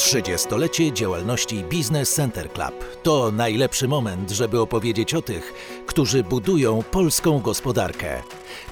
30-lecie 0.00 0.92
działalności 0.92 1.64
Business 1.64 2.14
Center 2.14 2.52
Club 2.52 3.02
to 3.02 3.32
najlepszy 3.32 3.88
moment, 3.88 4.30
żeby 4.30 4.60
opowiedzieć 4.60 5.14
o 5.14 5.22
tych, 5.22 5.52
którzy 5.86 6.24
budują 6.24 6.82
polską 6.82 7.40
gospodarkę. 7.40 8.22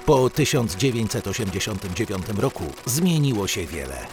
Po 0.05 0.29
1989 0.29 2.25
roku 2.37 2.63
zmieniło 2.85 3.47
się 3.47 3.65
wiele. 3.65 4.07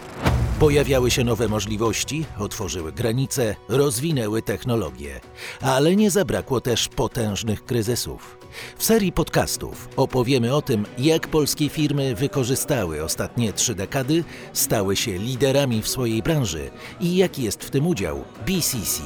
Pojawiały 0.59 1.11
się 1.11 1.23
nowe 1.23 1.47
możliwości, 1.47 2.25
otworzyły 2.39 2.91
granice, 2.91 3.55
rozwinęły 3.69 4.41
technologie, 4.41 5.19
ale 5.61 5.95
nie 5.95 6.11
zabrakło 6.11 6.61
też 6.61 6.87
potężnych 6.87 7.65
kryzysów. 7.65 8.36
W 8.77 8.83
serii 8.83 9.11
podcastów 9.11 9.89
opowiemy 9.95 10.55
o 10.55 10.61
tym, 10.61 10.85
jak 10.97 11.27
polskie 11.27 11.69
firmy 11.69 12.15
wykorzystały 12.15 13.03
ostatnie 13.03 13.53
trzy 13.53 13.75
dekady, 13.75 14.23
stały 14.53 14.95
się 14.95 15.17
liderami 15.17 15.81
w 15.81 15.87
swojej 15.87 16.23
branży 16.23 16.69
i 16.99 17.15
jaki 17.15 17.43
jest 17.43 17.63
w 17.63 17.69
tym 17.69 17.87
udział 17.87 18.23
BCC. 18.45 19.01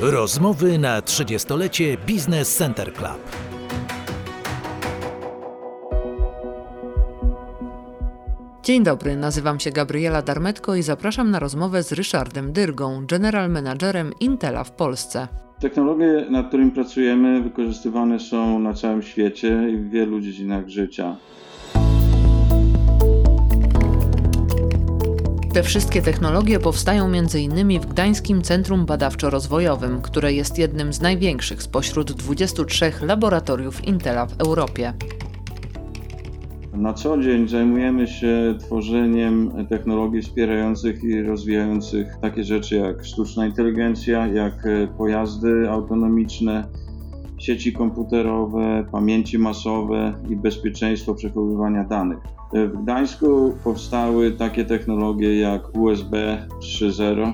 Rozmowy 0.00 0.78
na 0.78 1.00
30-lecie 1.00 1.96
Business 2.06 2.56
Center 2.56 2.94
Club. 2.94 3.41
Dzień 8.62 8.82
dobry, 8.82 9.16
nazywam 9.16 9.60
się 9.60 9.70
Gabriela 9.70 10.22
Darmetko 10.22 10.74
i 10.74 10.82
zapraszam 10.82 11.30
na 11.30 11.38
rozmowę 11.38 11.82
z 11.82 11.92
Ryszardem 11.92 12.52
Dyrgą, 12.52 13.06
general 13.06 13.50
managerem 13.50 14.12
Intela 14.20 14.64
w 14.64 14.72
Polsce. 14.72 15.28
Technologie, 15.60 16.26
nad 16.30 16.48
którymi 16.48 16.70
pracujemy, 16.70 17.42
wykorzystywane 17.42 18.20
są 18.20 18.58
na 18.58 18.74
całym 18.74 19.02
świecie 19.02 19.70
i 19.70 19.76
w 19.76 19.90
wielu 19.90 20.20
dziedzinach 20.20 20.68
życia. 20.68 21.16
Te 25.54 25.62
wszystkie 25.62 26.02
technologie 26.02 26.60
powstają 26.60 27.04
m.in. 27.06 27.80
w 27.80 27.86
Gdańskim 27.86 28.42
Centrum 28.42 28.86
Badawczo-Rozwojowym, 28.86 30.00
które 30.00 30.32
jest 30.32 30.58
jednym 30.58 30.92
z 30.92 31.00
największych 31.00 31.62
spośród 31.62 32.12
23 32.12 32.92
laboratoriów 33.02 33.84
Intela 33.84 34.26
w 34.26 34.40
Europie. 34.40 34.94
Na 36.72 36.92
co 36.92 37.18
dzień 37.18 37.48
zajmujemy 37.48 38.06
się 38.06 38.54
tworzeniem 38.58 39.66
technologii 39.68 40.22
wspierających 40.22 41.04
i 41.04 41.22
rozwijających 41.22 42.16
takie 42.20 42.44
rzeczy 42.44 42.76
jak 42.76 43.04
sztuczna 43.04 43.46
inteligencja, 43.46 44.26
jak 44.26 44.66
e, 44.66 44.86
pojazdy 44.86 45.70
autonomiczne, 45.70 46.64
sieci 47.38 47.72
komputerowe, 47.72 48.84
pamięci 48.92 49.38
masowe 49.38 50.14
i 50.28 50.36
bezpieczeństwo 50.36 51.14
przechowywania 51.14 51.84
danych. 51.84 52.18
E, 52.52 52.66
w 52.66 52.82
Gdańsku 52.82 53.54
powstały 53.64 54.30
takie 54.30 54.64
technologie 54.64 55.40
jak 55.40 55.76
USB 55.76 56.46
3.0, 56.60 57.32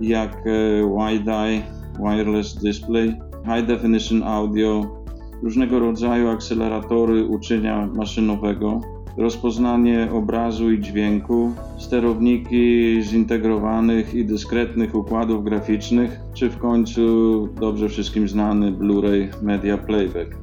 jak 0.00 0.46
e, 0.46 0.50
WiDi, 0.98 1.62
Wireless 1.98 2.54
Display, 2.54 3.16
High 3.44 3.66
Definition 3.66 4.22
Audio, 4.22 5.03
różnego 5.44 5.78
rodzaju 5.78 6.28
akceleratory 6.28 7.26
uczenia 7.26 7.88
maszynowego, 7.94 8.80
rozpoznanie 9.16 10.08
obrazu 10.12 10.72
i 10.72 10.80
dźwięku, 10.80 11.52
sterowniki 11.78 12.96
zintegrowanych 13.02 14.14
i 14.14 14.24
dyskretnych 14.24 14.94
układów 14.94 15.44
graficznych, 15.44 16.20
czy 16.34 16.50
w 16.50 16.58
końcu 16.58 17.48
dobrze 17.60 17.88
wszystkim 17.88 18.28
znany 18.28 18.72
Blu-ray 18.72 19.28
Media 19.42 19.78
Playback. 19.78 20.36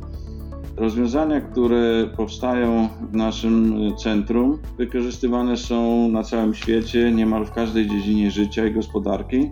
Rozwiązania, 0.78 1.42
które 1.42 2.08
powstają 2.18 2.88
w 3.12 3.16
naszym 3.16 3.76
centrum, 3.98 4.58
wykorzystywane 4.78 5.58
są 5.58 6.08
na 6.10 6.24
całym 6.24 6.54
świecie, 6.54 7.12
niemal 7.12 7.46
w 7.46 7.52
każdej 7.52 7.88
dziedzinie 7.88 8.32
życia 8.32 8.66
i 8.66 8.74
gospodarki 8.74 9.50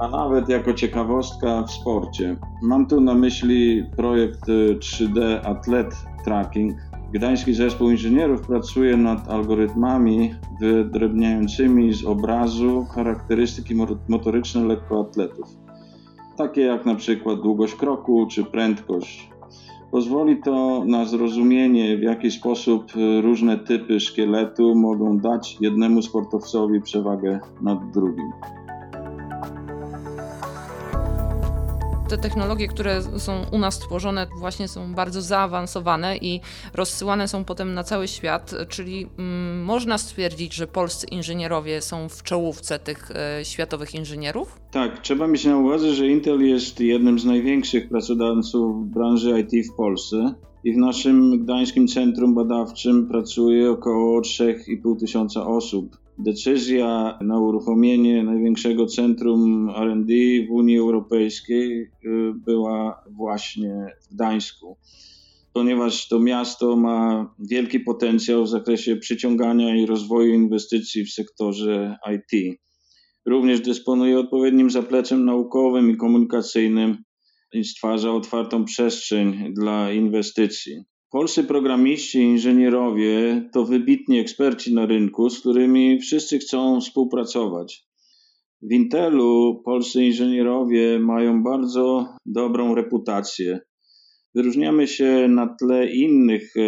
a 0.00 0.08
nawet 0.08 0.48
jako 0.48 0.74
ciekawostka 0.74 1.62
w 1.62 1.70
sporcie. 1.70 2.36
Mam 2.62 2.86
tu 2.86 3.00
na 3.00 3.14
myśli 3.14 3.84
projekt 3.96 4.40
3D 4.78 5.18
y, 5.18 5.46
Atlet 5.46 5.94
Tracking. 6.24 6.76
Gdański 7.12 7.54
Zespół 7.54 7.90
Inżynierów 7.90 8.46
pracuje 8.46 8.96
nad 8.96 9.30
algorytmami 9.30 10.34
wydrobniającymi 10.60 11.92
z 11.92 12.04
obrazu 12.04 12.86
charakterystyki 12.94 13.74
motoryczne 14.08 14.64
lekkoatletów, 14.64 15.46
takie 16.36 16.60
jak 16.60 16.86
na 16.86 16.94
przykład 16.94 17.40
długość 17.40 17.74
kroku 17.74 18.26
czy 18.30 18.44
prędkość. 18.44 19.30
Pozwoli 19.90 20.42
to 20.42 20.84
na 20.86 21.04
zrozumienie, 21.04 21.98
w 21.98 22.02
jaki 22.02 22.30
sposób 22.30 22.96
y, 22.96 23.20
różne 23.20 23.58
typy 23.58 24.00
szkieletu 24.00 24.74
mogą 24.74 25.18
dać 25.18 25.56
jednemu 25.60 26.02
sportowcowi 26.02 26.80
przewagę 26.80 27.40
nad 27.62 27.90
drugim. 27.90 28.32
Te 32.10 32.18
technologie, 32.18 32.68
które 32.68 33.02
są 33.02 33.46
u 33.52 33.58
nas 33.58 33.78
tworzone, 33.78 34.26
właśnie 34.38 34.68
są 34.68 34.94
bardzo 34.94 35.22
zaawansowane 35.22 36.16
i 36.16 36.40
rozsyłane 36.74 37.28
są 37.28 37.44
potem 37.44 37.74
na 37.74 37.84
cały 37.84 38.08
świat, 38.08 38.54
czyli 38.68 39.06
mm, 39.18 39.64
można 39.64 39.98
stwierdzić, 39.98 40.54
że 40.54 40.66
polscy 40.66 41.06
inżynierowie 41.06 41.80
są 41.80 42.08
w 42.08 42.22
czołówce 42.22 42.78
tych 42.78 43.10
e, 43.10 43.44
światowych 43.44 43.94
inżynierów? 43.94 44.60
Tak, 44.70 44.98
trzeba 44.98 45.26
mieć 45.26 45.44
na 45.44 45.56
uwadze, 45.56 45.94
że 45.94 46.08
Intel 46.08 46.48
jest 46.48 46.80
jednym 46.80 47.18
z 47.18 47.24
największych 47.24 47.88
pracodawców 47.88 48.90
branży 48.90 49.40
IT 49.40 49.66
w 49.66 49.76
Polsce 49.76 50.34
i 50.64 50.72
w 50.72 50.76
naszym 50.76 51.44
gdańskim 51.44 51.88
centrum 51.88 52.34
badawczym 52.34 53.06
pracuje 53.06 53.70
około 53.70 54.20
3,5 54.20 55.00
tysiąca 55.00 55.46
osób. 55.46 55.99
Decyzja 56.24 57.18
na 57.20 57.40
uruchomienie 57.40 58.22
największego 58.22 58.86
centrum 58.86 59.70
RD 59.70 60.12
w 60.48 60.50
Unii 60.50 60.78
Europejskiej 60.78 61.82
y, 61.82 61.88
była 62.46 63.04
właśnie 63.10 63.86
w 64.02 64.14
Gdańsku, 64.14 64.76
ponieważ 65.52 66.08
to 66.08 66.18
miasto 66.18 66.76
ma 66.76 67.30
wielki 67.38 67.80
potencjał 67.80 68.44
w 68.44 68.48
zakresie 68.48 68.96
przyciągania 68.96 69.76
i 69.76 69.86
rozwoju 69.86 70.34
inwestycji 70.34 71.04
w 71.04 71.12
sektorze 71.12 71.96
IT. 72.14 72.58
Również 73.26 73.60
dysponuje 73.60 74.18
odpowiednim 74.18 74.70
zapleczem 74.70 75.24
naukowym 75.24 75.90
i 75.90 75.96
komunikacyjnym 75.96 77.04
i 77.52 77.64
stwarza 77.64 78.12
otwartą 78.12 78.64
przestrzeń 78.64 79.54
dla 79.54 79.92
inwestycji. 79.92 80.84
Polscy 81.10 81.44
programiści 81.44 82.18
inżynierowie 82.18 83.42
to 83.52 83.64
wybitni 83.64 84.18
eksperci 84.18 84.74
na 84.74 84.86
rynku, 84.86 85.30
z 85.30 85.40
którymi 85.40 86.00
wszyscy 86.00 86.38
chcą 86.38 86.80
współpracować. 86.80 87.84
W 88.62 88.72
Intelu 88.72 89.62
polscy 89.64 90.04
inżynierowie 90.04 90.98
mają 90.98 91.42
bardzo 91.42 92.08
dobrą 92.26 92.74
reputację. 92.74 93.60
Wyróżniamy 94.34 94.86
się 94.86 95.28
na 95.28 95.56
tle 95.60 95.90
innych 95.92 96.52
e, 96.56 96.62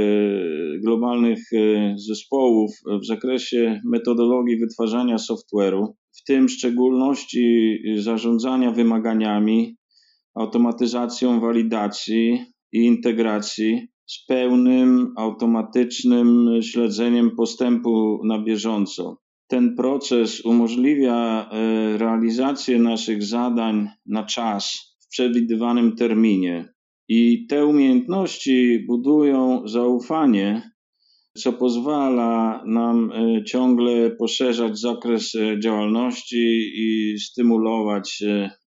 globalnych 0.79 1.53
e, 1.53 1.95
zespołów 1.99 2.71
w 3.03 3.07
zakresie 3.07 3.81
metodologii 3.85 4.59
wytwarzania 4.59 5.17
software'u, 5.17 5.87
w 6.13 6.25
tym 6.25 6.49
w 6.49 6.53
szczególności 6.53 7.79
zarządzania 7.97 8.71
wymaganiami, 8.71 9.77
automatyzacją 10.35 11.41
walidacji 11.41 12.45
i 12.73 12.79
integracji 12.79 13.92
z 14.13 14.27
pełnym, 14.27 15.13
automatycznym 15.17 16.49
śledzeniem 16.63 17.37
postępu 17.37 18.21
na 18.25 18.39
bieżąco. 18.39 19.19
Ten 19.49 19.77
proces 19.77 20.45
umożliwia 20.45 21.49
e, 21.51 21.99
realizację 21.99 22.79
naszych 22.79 23.23
zadań 23.23 23.89
na 24.07 24.25
czas, 24.25 24.95
w 25.01 25.09
przewidywanym 25.09 25.97
terminie. 25.97 26.69
I 27.09 27.47
te 27.47 27.67
umiejętności 27.67 28.85
budują 28.87 29.63
zaufanie, 29.69 30.71
co 31.39 31.53
pozwala 31.53 32.63
nam 32.67 33.13
e, 33.13 33.45
ciągle 33.45 34.11
poszerzać 34.11 34.79
zakres 34.79 35.35
e, 35.35 35.61
działalności 35.61 36.73
i 36.75 37.19
stymulować 37.19 38.23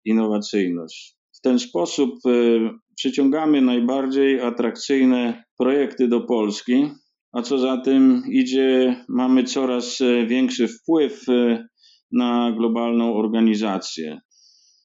innowacyjność. 0.06 1.16
W 1.34 1.42
ten 1.42 1.60
sposób 1.60 2.12
przyciągamy 2.96 3.62
najbardziej 3.62 4.42
atrakcyjne 4.42 5.44
projekty 5.58 6.08
do 6.08 6.22
Polski, 6.22 6.88
a 7.32 7.42
co 7.42 7.58
za 7.58 7.78
tym 7.78 8.24
idzie, 8.32 8.96
mamy 9.10 9.44
coraz 9.44 10.02
e, 10.02 10.26
większy 10.26 10.68
wpływ 10.68 11.30
e, 11.30 11.68
na 12.12 12.52
globalną 12.58 13.16
organizację. 13.16 14.22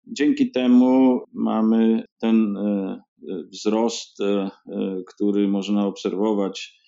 Dzięki 0.07 0.51
temu 0.51 1.21
mamy 1.35 2.05
ten 2.21 2.57
e, 2.57 3.01
wzrost, 3.53 4.19
który 5.09 5.49
można 5.49 5.87
obserwować. 5.87 6.81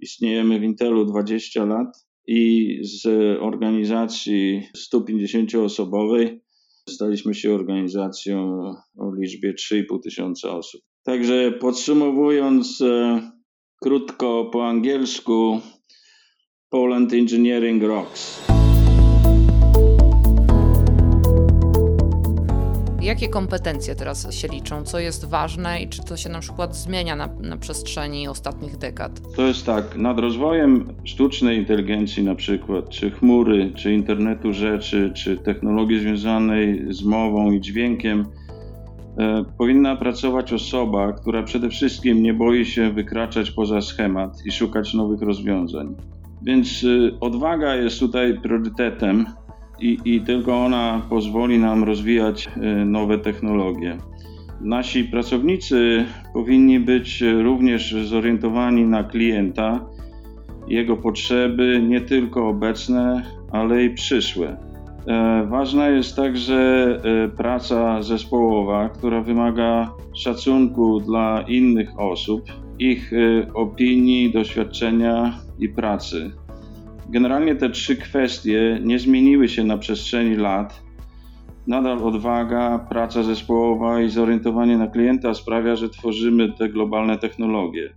Istniejemy 0.00 0.60
w 0.60 0.62
Intelu 0.62 1.04
20 1.04 1.64
lat 1.64 2.06
i 2.26 2.78
z 2.82 3.06
organizacji 3.40 4.62
150-osobowej 4.94 6.38
Staliśmy 6.88 7.34
się 7.34 7.54
organizacją 7.54 8.62
o 8.98 9.14
liczbie 9.14 9.54
3,5 9.54 10.02
tysiąca 10.02 10.50
osób. 10.56 10.80
Także 11.04 11.52
podsumowując 11.52 12.80
e, 12.80 13.20
krótko 13.82 14.50
po 14.52 14.68
angielsku, 14.68 15.60
Poland 16.70 17.12
Engineering 17.12 17.82
Rocks. 17.82 18.57
Jakie 23.08 23.28
kompetencje 23.28 23.94
teraz 23.94 24.34
się 24.34 24.48
liczą? 24.48 24.84
Co 24.84 24.98
jest 24.98 25.24
ważne 25.24 25.82
i 25.82 25.88
czy 25.88 26.02
to 26.02 26.16
się 26.16 26.28
na 26.28 26.40
przykład 26.40 26.76
zmienia 26.76 27.16
na, 27.16 27.28
na 27.40 27.56
przestrzeni 27.56 28.28
ostatnich 28.28 28.76
dekad? 28.76 29.34
To 29.36 29.46
jest 29.46 29.66
tak, 29.66 29.96
nad 29.96 30.18
rozwojem 30.18 30.94
sztucznej 31.04 31.58
inteligencji 31.58 32.24
na 32.24 32.34
przykład, 32.34 32.88
czy 32.88 33.10
chmury, 33.10 33.72
czy 33.76 33.92
internetu 33.92 34.52
rzeczy, 34.52 35.12
czy 35.14 35.36
technologii 35.36 36.00
związanej 36.00 36.86
z 36.90 37.02
mową 37.02 37.52
i 37.52 37.60
dźwiękiem, 37.60 38.26
e, 39.18 39.44
powinna 39.58 39.96
pracować 39.96 40.52
osoba, 40.52 41.12
która 41.12 41.42
przede 41.42 41.68
wszystkim 41.68 42.22
nie 42.22 42.34
boi 42.34 42.64
się 42.64 42.92
wykraczać 42.92 43.50
poza 43.50 43.80
schemat 43.80 44.46
i 44.46 44.52
szukać 44.52 44.94
nowych 44.94 45.22
rozwiązań. 45.22 45.94
Więc 46.42 46.84
e, 46.84 47.20
odwaga 47.20 47.76
jest 47.76 48.00
tutaj 48.00 48.40
priorytetem 48.40 49.26
i, 49.80 49.98
i 50.04 50.20
tylko 50.20 50.64
ona 50.64 51.02
pozwoli 51.08 51.58
nam 51.58 51.84
rozwijać 51.84 52.48
e, 52.56 52.84
nowe 52.84 53.18
technologie. 53.18 53.98
Nasi 54.60 55.04
pracownicy 55.04 56.04
powinni 56.32 56.80
być 56.80 57.24
również 57.42 57.92
zorientowani 57.92 58.84
na 58.84 59.04
klienta, 59.04 59.86
jego 60.68 60.96
potrzeby, 60.96 61.82
nie 61.88 62.00
tylko 62.00 62.48
obecne, 62.48 63.22
ale 63.52 63.84
i 63.84 63.90
przyszłe. 63.90 64.56
E, 65.06 65.46
ważna 65.50 65.88
jest 65.88 66.16
także 66.16 66.86
e, 67.04 67.28
praca 67.28 68.02
zespołowa, 68.02 68.88
która 68.88 69.20
wymaga 69.20 69.92
szacunku 70.14 71.00
dla 71.00 71.44
innych 71.48 72.00
osób, 72.00 72.42
ich 72.78 73.10
opinii, 73.54 74.32
doświadczenia 74.32 75.38
i 75.58 75.68
pracy. 75.68 76.30
Generalnie 77.08 77.56
te 77.56 77.70
trzy 77.70 77.96
kwestie 77.96 78.78
nie 78.82 78.98
zmieniły 78.98 79.48
się 79.48 79.64
na 79.64 79.78
przestrzeni 79.78 80.36
lat. 80.36 80.82
Nadal 81.66 81.98
odwaga, 82.04 82.86
praca 82.90 83.22
zespołowa 83.22 84.02
i 84.02 84.10
zorientowanie 84.10 84.78
na 84.78 84.86
klienta 84.86 85.34
sprawia, 85.34 85.76
że 85.76 85.88
tworzymy 85.88 86.52
te 86.52 86.68
globalne 86.68 87.18
technologie. 87.18 87.94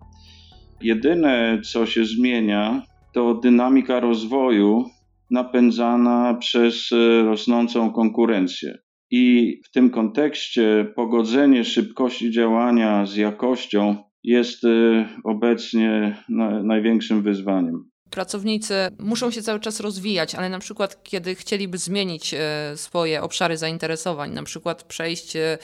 Jedyne, 0.81 1.61
co 1.71 1.85
się 1.85 2.05
zmienia, 2.05 2.81
to 3.13 3.35
dynamika 3.35 3.99
rozwoju 3.99 4.85
napędzana 5.31 6.37
przez 6.39 6.89
e, 6.91 7.23
rosnącą 7.23 7.91
konkurencję. 7.91 8.77
I 9.11 9.55
w 9.65 9.71
tym 9.71 9.89
kontekście 9.89 10.91
pogodzenie 10.95 11.63
szybkości 11.63 12.31
działania 12.31 13.05
z 13.05 13.15
jakością 13.15 13.95
jest 14.23 14.63
e, 14.63 14.69
obecnie 15.23 16.17
największym 16.63 17.21
wyzwaniem 17.21 17.90
pracownicy 18.11 18.73
muszą 18.99 19.31
się 19.31 19.41
cały 19.41 19.59
czas 19.59 19.79
rozwijać, 19.79 20.35
ale 20.35 20.49
na 20.49 20.59
przykład 20.59 21.03
kiedy 21.03 21.35
chcieliby 21.35 21.77
zmienić 21.77 22.33
e, 22.33 22.37
swoje 22.75 23.21
obszary 23.21 23.57
zainteresowań, 23.57 24.33
na 24.33 24.43
przykład 24.43 24.83
przejść 24.83 25.35
e, 25.35 25.57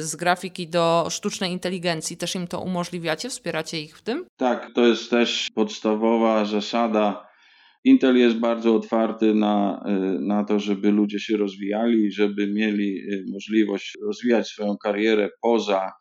z 0.00 0.16
grafiki 0.16 0.68
do 0.68 1.06
sztucznej 1.10 1.52
inteligencji, 1.52 2.16
też 2.16 2.34
im 2.34 2.46
to 2.46 2.60
umożliwiacie, 2.60 3.28
wspieracie 3.28 3.82
ich 3.82 3.98
w 3.98 4.02
tym? 4.02 4.24
Tak, 4.36 4.70
to 4.74 4.86
jest 4.86 5.10
też 5.10 5.48
podstawowa 5.54 6.44
zasada. 6.44 7.30
Intel 7.84 8.16
jest 8.16 8.36
bardzo 8.36 8.74
otwarty 8.76 9.34
na, 9.34 9.84
e, 9.86 9.90
na 10.20 10.44
to, 10.44 10.58
żeby 10.58 10.90
ludzie 10.90 11.20
się 11.20 11.36
rozwijali, 11.36 12.12
żeby 12.12 12.46
mieli 12.46 13.00
możliwość 13.32 13.98
rozwijać 14.06 14.48
swoją 14.48 14.76
karierę 14.76 15.28
poza 15.42 15.92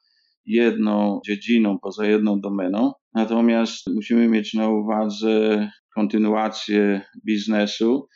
jedną 0.45 1.19
dziedziną, 1.25 1.79
poza 1.81 2.05
jedną 2.05 2.41
domeną. 2.41 2.91
Natomiast 3.13 3.87
musimy 3.87 4.27
mieć 4.27 4.53
na 4.53 4.69
uwadze 4.69 5.69
kontynuację 5.95 7.01
biznesu 7.25 8.07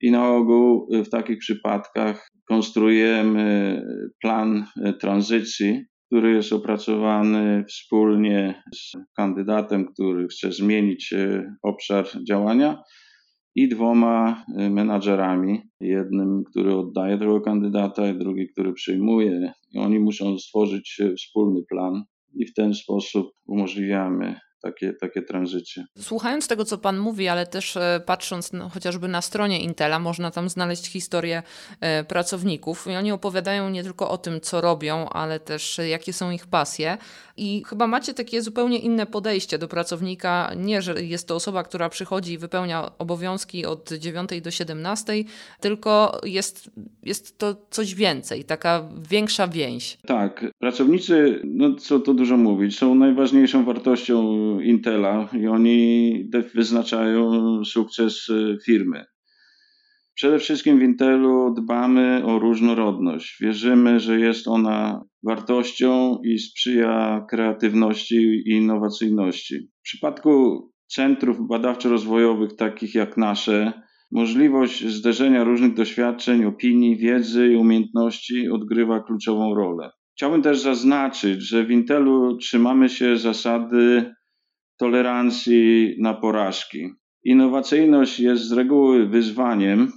i 0.00 0.10
na 0.10 0.28
ogół 0.28 0.88
w 1.04 1.08
takich 1.08 1.38
przypadkach 1.38 2.30
konstruujemy 2.48 3.82
plan 4.22 4.66
tranzycji, 5.00 5.84
który 6.06 6.34
jest 6.34 6.52
opracowany 6.52 7.64
wspólnie 7.68 8.62
z 8.74 8.92
kandydatem, 9.16 9.86
który 9.86 10.28
chce 10.28 10.52
zmienić 10.52 11.14
obszar 11.62 12.06
działania 12.28 12.82
i 13.56 13.68
dwoma 13.68 14.44
menadżerami. 14.70 15.62
Jednym, 15.80 16.42
który 16.50 16.74
oddaje 16.74 17.18
tego 17.18 17.40
kandydata, 17.40 18.08
i 18.08 18.18
drugi, 18.18 18.48
który 18.48 18.72
przyjmuje. 18.72 19.52
I 19.72 19.78
oni 19.78 20.00
muszą 20.00 20.38
stworzyć 20.38 20.98
wspólny 21.18 21.60
plan 21.68 22.04
i 22.34 22.46
w 22.46 22.54
ten 22.54 22.74
sposób 22.74 23.26
umożliwiamy 23.46 24.36
takie, 24.64 24.92
takie 24.92 25.22
tranzycje. 25.22 25.84
Słuchając 25.98 26.48
tego, 26.48 26.64
co 26.64 26.78
Pan 26.78 26.98
mówi, 26.98 27.28
ale 27.28 27.46
też 27.46 27.76
e, 27.76 28.00
patrząc 28.06 28.52
no, 28.52 28.68
chociażby 28.68 29.08
na 29.08 29.22
stronie 29.22 29.60
Intela, 29.60 29.98
można 29.98 30.30
tam 30.30 30.48
znaleźć 30.48 30.86
historię 30.86 31.42
e, 31.80 32.04
pracowników 32.04 32.86
i 32.86 32.96
oni 32.96 33.12
opowiadają 33.12 33.70
nie 33.70 33.82
tylko 33.82 34.10
o 34.10 34.18
tym, 34.18 34.40
co 34.40 34.60
robią, 34.60 35.08
ale 35.08 35.40
też 35.40 35.78
e, 35.78 35.88
jakie 35.88 36.12
są 36.12 36.30
ich 36.30 36.46
pasje. 36.46 36.98
I 37.36 37.62
chyba 37.66 37.86
macie 37.86 38.14
takie 38.14 38.42
zupełnie 38.42 38.78
inne 38.78 39.06
podejście 39.06 39.58
do 39.58 39.68
pracownika. 39.68 40.50
Nie, 40.56 40.82
że 40.82 41.02
jest 41.02 41.28
to 41.28 41.34
osoba, 41.34 41.62
która 41.62 41.88
przychodzi 41.88 42.32
i 42.32 42.38
wypełnia 42.38 42.90
obowiązki 42.98 43.66
od 43.66 43.92
9 43.92 44.30
do 44.42 44.50
17, 44.50 45.12
tylko 45.60 46.20
jest, 46.24 46.70
jest 47.02 47.38
to 47.38 47.56
coś 47.70 47.94
więcej, 47.94 48.44
taka 48.44 48.88
większa 49.10 49.48
więź. 49.48 49.98
Tak, 50.06 50.44
pracownicy, 50.58 51.40
no 51.44 51.74
co 51.74 52.00
tu 52.00 52.14
dużo 52.14 52.36
mówić, 52.36 52.78
są 52.78 52.94
najważniejszą 52.94 53.64
wartością 53.64 54.14
Intela 54.60 55.28
i 55.32 55.46
oni 55.46 56.30
wyznaczają 56.54 57.64
sukces 57.64 58.28
y, 58.28 58.58
firmy. 58.64 59.04
Przede 60.14 60.38
wszystkim 60.38 60.78
w 60.78 60.82
Intelu 60.82 61.54
dbamy 61.54 62.22
o 62.24 62.38
różnorodność. 62.38 63.36
Wierzymy, 63.40 64.00
że 64.00 64.20
jest 64.20 64.48
ona 64.48 65.04
wartością 65.22 66.18
i 66.24 66.38
sprzyja 66.38 67.26
kreatywności 67.30 68.16
i 68.16 68.50
innowacyjności. 68.50 69.68
W 69.80 69.82
przypadku 69.82 70.62
centrów 70.86 71.38
badawczo-rozwojowych, 71.40 72.56
takich 72.56 72.94
jak 72.94 73.16
nasze, 73.16 73.72
możliwość 74.12 74.86
zderzenia 74.86 75.44
różnych 75.44 75.74
doświadczeń, 75.74 76.44
opinii, 76.44 76.96
wiedzy 76.96 77.52
i 77.52 77.56
umiejętności 77.56 78.48
odgrywa 78.48 79.00
kluczową 79.00 79.54
rolę. 79.54 79.90
Chciałbym 80.16 80.42
też 80.42 80.60
zaznaczyć, 80.60 81.42
że 81.42 81.64
w 81.64 81.70
Intelu 81.70 82.36
trzymamy 82.36 82.88
się 82.88 83.16
zasady 83.16 84.14
tolerancji 84.78 85.96
na 86.00 86.14
porażki. 86.14 86.88
Innowacyjność 87.24 88.20
jest 88.20 88.42
z 88.42 88.52
reguły 88.52 89.08
wyzwaniem, 89.08 89.92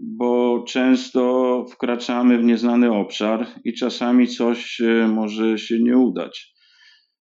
bo 0.00 0.64
często 0.68 1.64
wkraczamy 1.70 2.38
w 2.38 2.44
nieznany 2.44 2.92
obszar 2.92 3.46
i 3.64 3.74
czasami 3.74 4.28
coś 4.28 4.80
może 5.08 5.58
się 5.58 5.82
nie 5.82 5.98
udać. 5.98 6.54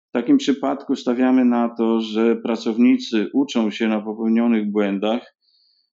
W 0.09 0.11
takim 0.13 0.37
przypadku 0.37 0.95
stawiamy 0.95 1.45
na 1.45 1.75
to, 1.77 2.01
że 2.01 2.35
pracownicy 2.35 3.29
uczą 3.33 3.71
się 3.71 3.87
na 3.87 4.01
popełnionych 4.01 4.71
błędach, 4.71 5.35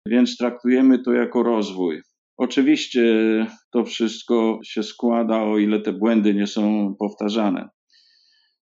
więc 0.08 0.38
traktujemy 0.38 1.00
to 1.00 1.14
jako 1.14 1.44
rozwój. 1.44 2.02
Oczywiście 2.38 3.04
to 3.72 3.84
wszystko 3.84 4.60
się 4.66 4.84
składa, 4.84 5.44
o 5.44 5.58
ile 5.58 5.80
te 5.80 5.94
błędy 5.94 6.34
nie 6.34 6.48
są 6.48 6.96
powtarzane. 7.00 7.70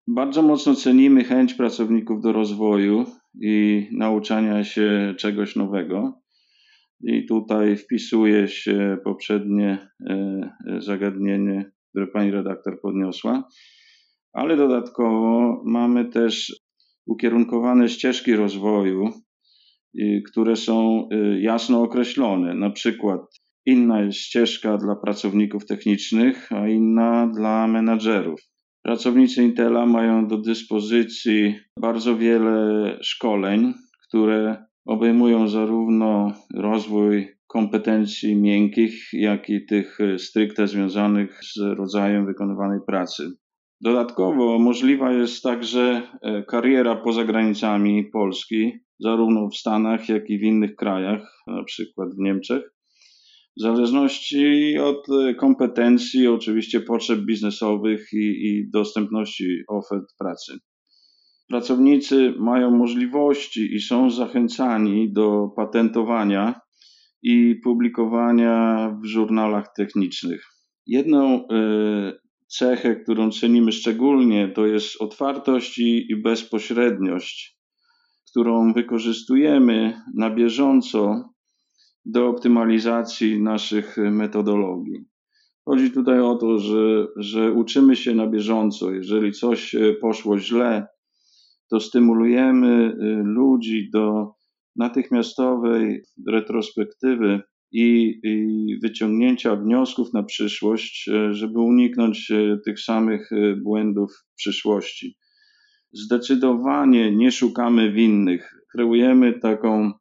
Bardzo 0.08 0.42
mocno 0.42 0.76
cenimy 0.76 1.24
chęć 1.24 1.54
pracowników 1.54 2.22
do 2.22 2.32
rozwoju 2.32 3.06
i 3.42 3.88
nauczania 3.92 4.64
się 4.64 5.16
czegoś 5.18 5.56
nowego. 5.56 6.22
I 7.04 7.26
tutaj 7.26 7.78
wpisuje 7.78 8.48
się 8.48 8.98
poprzednie 9.04 9.88
e, 10.10 10.52
zagadnienie, 10.80 11.72
które 11.90 12.08
pani 12.08 12.32
redaktor 12.32 12.82
podniosła, 12.82 13.48
ale 14.34 14.58
dodatkowo 14.58 15.62
mamy 15.66 16.06
też 16.06 16.56
ukierunkowane 17.06 17.90
ścieżki 17.90 18.36
rozwoju, 18.36 19.10
które 20.32 20.56
są 20.56 21.08
e, 21.12 21.42
jasno 21.42 21.82
określone. 21.82 22.54
Na 22.54 22.70
przykład 22.70 23.22
inna 23.66 24.02
jest 24.02 24.18
ścieżka 24.18 24.78
dla 24.78 24.96
pracowników 24.96 25.66
technicznych, 25.66 26.52
a 26.52 26.68
inna 26.68 27.28
dla 27.36 27.68
menadżerów. 27.68 28.51
Pracownicy 28.84 29.44
Intela 29.44 29.86
mają 29.86 30.28
do 30.28 30.38
dyspozycji 30.38 31.56
bardzo 31.80 32.18
wiele 32.18 32.98
szkoleń, 33.02 33.74
które 34.08 34.66
obejmują 34.86 35.48
zarówno 35.48 36.34
rozwój 36.56 37.28
kompetencji 37.48 38.36
miękkich, 38.36 39.10
jak 39.14 39.50
i 39.50 39.66
tych 39.66 39.98
stricte 40.18 40.68
związanych 40.68 41.40
z 41.44 41.58
rodzajem 41.78 42.26
wykonywanej 42.26 42.80
pracy. 42.88 43.32
Dodatkowo 43.82 44.60
możliwa 44.60 45.12
jest 45.12 45.44
także 45.44 46.02
e, 46.22 46.44
kariera 46.44 46.96
poza 46.96 47.24
granicami 47.24 48.10
Polski, 48.14 48.72
zarówno 49.00 49.50
w 49.50 49.56
Stanach, 49.56 50.10
jak 50.10 50.30
i 50.30 50.40
w 50.40 50.44
innych 50.44 50.76
krajach, 50.76 51.44
na 51.48 51.64
przykład 51.64 52.10
w 52.10 52.20
Niemczech 52.20 52.64
w 53.58 53.62
zależności 53.62 54.78
od 54.78 55.10
e, 55.10 55.34
kompetencji, 55.36 56.28
oczywiście 56.28 56.82
potrzeb 56.82 57.20
biznesowych 57.20 58.14
i, 58.14 58.18
i 58.18 58.70
dostępności 58.70 59.64
ofert 59.68 60.06
pracy. 60.20 60.54
pracownicy 61.50 62.34
mają 62.40 62.72
możliwości 62.72 63.76
i 63.76 63.80
są 63.80 64.10
zachęcani 64.10 65.14
do 65.14 65.50
patentowania 65.56 66.62
i 67.24 67.56
publikowania 67.64 68.90
w 69.04 69.06
żurnalach 69.06 69.66
technicznych. 69.78 70.46
Jedną 70.88 71.48
e, 71.48 72.14
cechę, 72.48 72.96
którą 72.96 73.32
cenimy 73.32 73.72
szczególnie, 73.72 74.48
to 74.56 74.66
jest 74.66 75.02
otwartość 75.02 75.78
i, 75.80 76.16
bezpośredniość, 76.24 77.58
którą 78.30 78.74
wykorzystujemy 78.74 80.02
na 80.16 80.30
bieżąco 80.30 81.31
do 82.06 82.28
optymalizacji 82.28 83.42
naszych 83.42 83.98
metodologii. 83.98 85.12
Chodzi 85.66 85.92
tutaj 85.92 86.20
o 86.20 86.36
to, 86.36 86.60
że, 86.60 87.08
że 87.16 87.52
uczymy 87.52 87.96
się 87.96 88.16
na 88.16 88.28
bieżąco. 88.28 88.92
Jeżeli 88.92 89.32
coś 89.32 89.76
e, 89.76 89.94
poszło 89.94 90.40
źle, 90.40 90.88
to 91.70 91.80
stymulujemy 91.80 92.68
e, 92.68 92.94
ludzi 93.24 93.90
do 93.94 94.34
natychmiastowej 94.76 96.04
retrospektywy 96.28 97.42
i, 97.72 98.20
i, 98.24 98.80
wyciągnięcia 98.84 99.56
wniosków 99.56 100.14
na 100.14 100.24
przyszłość, 100.24 101.08
e, 101.10 101.34
żeby 101.34 101.60
uniknąć 101.60 102.32
tych 102.66 102.80
samych 102.80 103.30
błędów 103.64 104.12
w 104.12 104.36
przyszłości. 104.36 105.18
Zdecydowanie 105.94 107.16
nie 107.16 107.32
szukamy 107.32 107.92
winnych. 107.92 108.54
Kreujemy 108.72 109.40
taką 109.40 109.92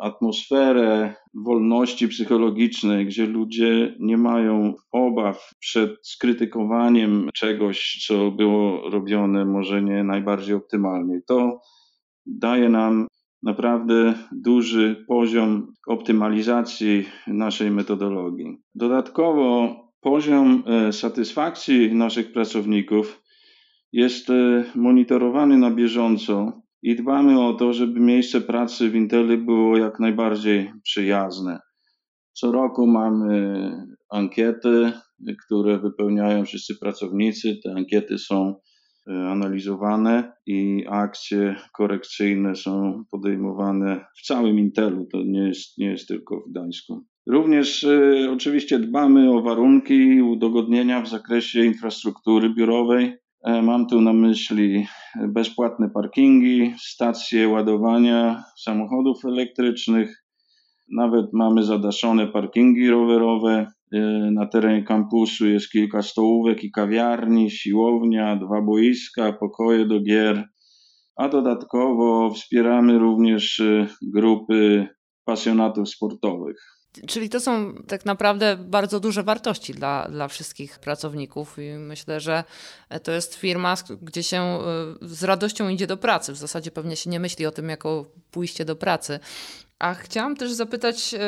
atmosferę 0.00 1.14
wolności 1.34 2.08
psychologicznej, 2.08 3.06
gdzie 3.06 3.26
ludzie 3.26 3.96
nie 4.00 4.16
mają 4.16 4.74
obaw 4.92 5.50
przed 5.58 5.90
skrytykowaniem 6.02 7.28
czegoś, 7.34 8.04
co 8.06 8.30
było 8.30 8.90
robione 8.90 9.44
może 9.44 9.82
nie 9.82 10.04
najbardziej 10.04 10.54
optymalnie. 10.54 11.20
To 11.26 11.60
daje 12.26 12.68
nam 12.68 13.06
naprawdę 13.42 14.14
duży 14.32 15.04
poziom 15.08 15.72
optymalizacji 15.86 17.04
naszej 17.26 17.70
metodologii. 17.70 18.58
Dodatkowo 18.74 19.74
poziom 20.00 20.62
e, 20.66 20.92
satysfakcji 20.92 21.94
naszych 21.94 22.32
pracowników 22.32 23.22
jest 23.92 24.30
e, 24.30 24.64
monitorowany 24.74 25.58
na 25.58 25.70
bieżąco 25.70 26.52
i 26.82 26.96
dbamy 26.96 27.40
o 27.40 27.54
to, 27.54 27.72
żeby 27.72 28.00
miejsce 28.00 28.40
pracy 28.40 28.90
w 28.90 28.94
Inteli 28.94 29.38
było 29.38 29.76
jak 29.76 30.00
najbardziej 30.00 30.72
przyjazne. 30.82 31.58
Co 32.32 32.52
roku 32.52 32.86
mamy 32.86 33.70
ankiety, 34.10 34.92
które 35.46 35.78
wypełniają 35.78 36.44
wszyscy 36.44 36.78
pracownicy. 36.78 37.56
Te 37.64 37.74
ankiety 37.74 38.18
są 38.18 38.54
e, 39.08 39.12
analizowane 39.12 40.32
i 40.46 40.84
akcje 40.88 41.56
korekcyjne 41.76 42.54
są 42.54 43.04
podejmowane 43.10 44.04
w 44.18 44.26
całym 44.26 44.58
Intelu. 44.58 45.06
To 45.12 45.22
nie 45.24 45.48
jest, 45.48 45.78
nie 45.78 45.86
jest 45.86 46.08
tylko 46.08 46.40
w 46.40 46.50
Gdańsku. 46.50 47.04
Również 47.26 47.82
y, 47.82 48.28
oczywiście 48.32 48.78
dbamy 48.78 49.32
o 49.32 49.42
warunki 49.42 49.94
i 49.94 50.22
udogodnienia 50.22 51.02
w 51.02 51.08
zakresie 51.08 51.64
infrastruktury 51.64 52.54
biurowej. 52.54 53.16
E, 53.44 53.62
mam 53.62 53.86
tu 53.86 54.00
na 54.00 54.12
myśli 54.12 54.86
bezpłatne 55.28 55.90
parkingi, 55.90 56.74
stacje 56.78 57.48
ładowania 57.48 58.44
samochodów 58.58 59.24
elektrycznych. 59.24 60.24
Nawet 60.92 61.26
mamy 61.32 61.62
zadaszone 61.62 62.26
parkingi 62.26 62.90
rowerowe. 62.90 63.66
E, 63.92 63.98
na 64.32 64.46
terenie 64.46 64.82
kampusu 64.82 65.48
jest 65.48 65.70
kilka 65.70 66.02
stołówek 66.02 66.64
i 66.64 66.70
kawiarni, 66.70 67.50
siłownia, 67.50 68.36
dwa 68.36 68.62
boiska, 68.62 69.32
pokoje 69.32 69.86
do 69.86 70.00
gier. 70.00 70.48
A 71.16 71.28
dodatkowo 71.28 72.30
wspieramy 72.30 72.98
również 72.98 73.60
e, 73.60 73.86
grupy 74.02 74.88
pasjonatów 75.24 75.88
sportowych. 75.88 76.79
Czyli 77.06 77.28
to 77.28 77.40
są 77.40 77.74
tak 77.88 78.04
naprawdę 78.04 78.56
bardzo 78.56 79.00
duże 79.00 79.22
wartości 79.22 79.74
dla, 79.74 80.08
dla 80.08 80.28
wszystkich 80.28 80.78
pracowników 80.78 81.58
i 81.58 81.78
myślę, 81.78 82.20
że 82.20 82.44
to 83.02 83.12
jest 83.12 83.34
firma, 83.34 83.74
gdzie 84.02 84.22
się 84.22 84.42
e, 84.42 84.58
z 85.02 85.24
radością 85.24 85.68
idzie 85.68 85.86
do 85.86 85.96
pracy. 85.96 86.32
W 86.32 86.36
zasadzie 86.36 86.70
pewnie 86.70 86.96
się 86.96 87.10
nie 87.10 87.20
myśli 87.20 87.46
o 87.46 87.50
tym 87.50 87.68
jako 87.68 88.04
pójście 88.30 88.64
do 88.64 88.76
pracy. 88.76 89.20
A 89.78 89.94
chciałam 89.94 90.36
też 90.36 90.52
zapytać 90.52 91.14
e, 91.14 91.18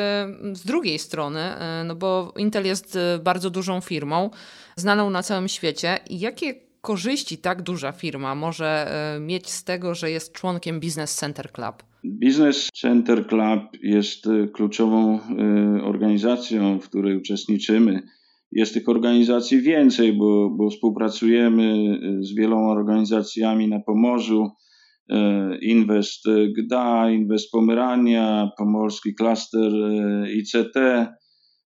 z 0.53 0.65
drugiej 0.65 0.99
strony, 0.99 1.39
e, 1.39 1.83
no 1.83 1.95
bo 1.95 2.33
Intel 2.37 2.65
jest 2.65 2.97
bardzo 3.23 3.49
dużą 3.49 3.81
firmą, 3.81 4.29
znaną 4.75 5.09
na 5.09 5.23
całym 5.23 5.47
świecie. 5.47 5.99
Jakie 6.09 6.72
korzyści 6.83 7.37
tak 7.37 7.61
duża 7.61 7.91
firma 7.91 8.35
może 8.35 8.91
mieć 9.21 9.49
z 9.49 9.63
tego, 9.63 9.95
że 9.95 10.11
jest 10.11 10.33
członkiem 10.33 10.79
Business 10.79 11.15
Center 11.15 11.51
Club? 11.51 11.83
Business 12.03 12.69
Center 12.73 13.27
Club 13.27 13.61
jest 13.83 14.27
e, 14.27 14.47
kluczową 14.47 15.19
e, 15.19 15.83
organizacją, 15.83 16.79
w 16.79 16.89
której 16.89 17.17
uczestniczymy. 17.17 18.01
Jest 18.51 18.73
tych 18.73 18.89
organizacji 18.89 19.61
więcej, 19.61 20.13
bo, 20.13 20.49
bo 20.49 20.69
współpracujemy 20.69 21.63
e, 21.63 22.23
z 22.23 22.35
wieloma 22.35 22.71
organizacjami 22.71 23.67
na 23.67 23.79
Pomorzu. 23.79 24.51
Invest 25.61 26.25
GDA, 26.57 27.09
Invest 27.09 27.51
Pomerania, 27.51 28.49
Pomorski 28.57 29.15
Cluster 29.15 29.71
ICT, 30.33 30.75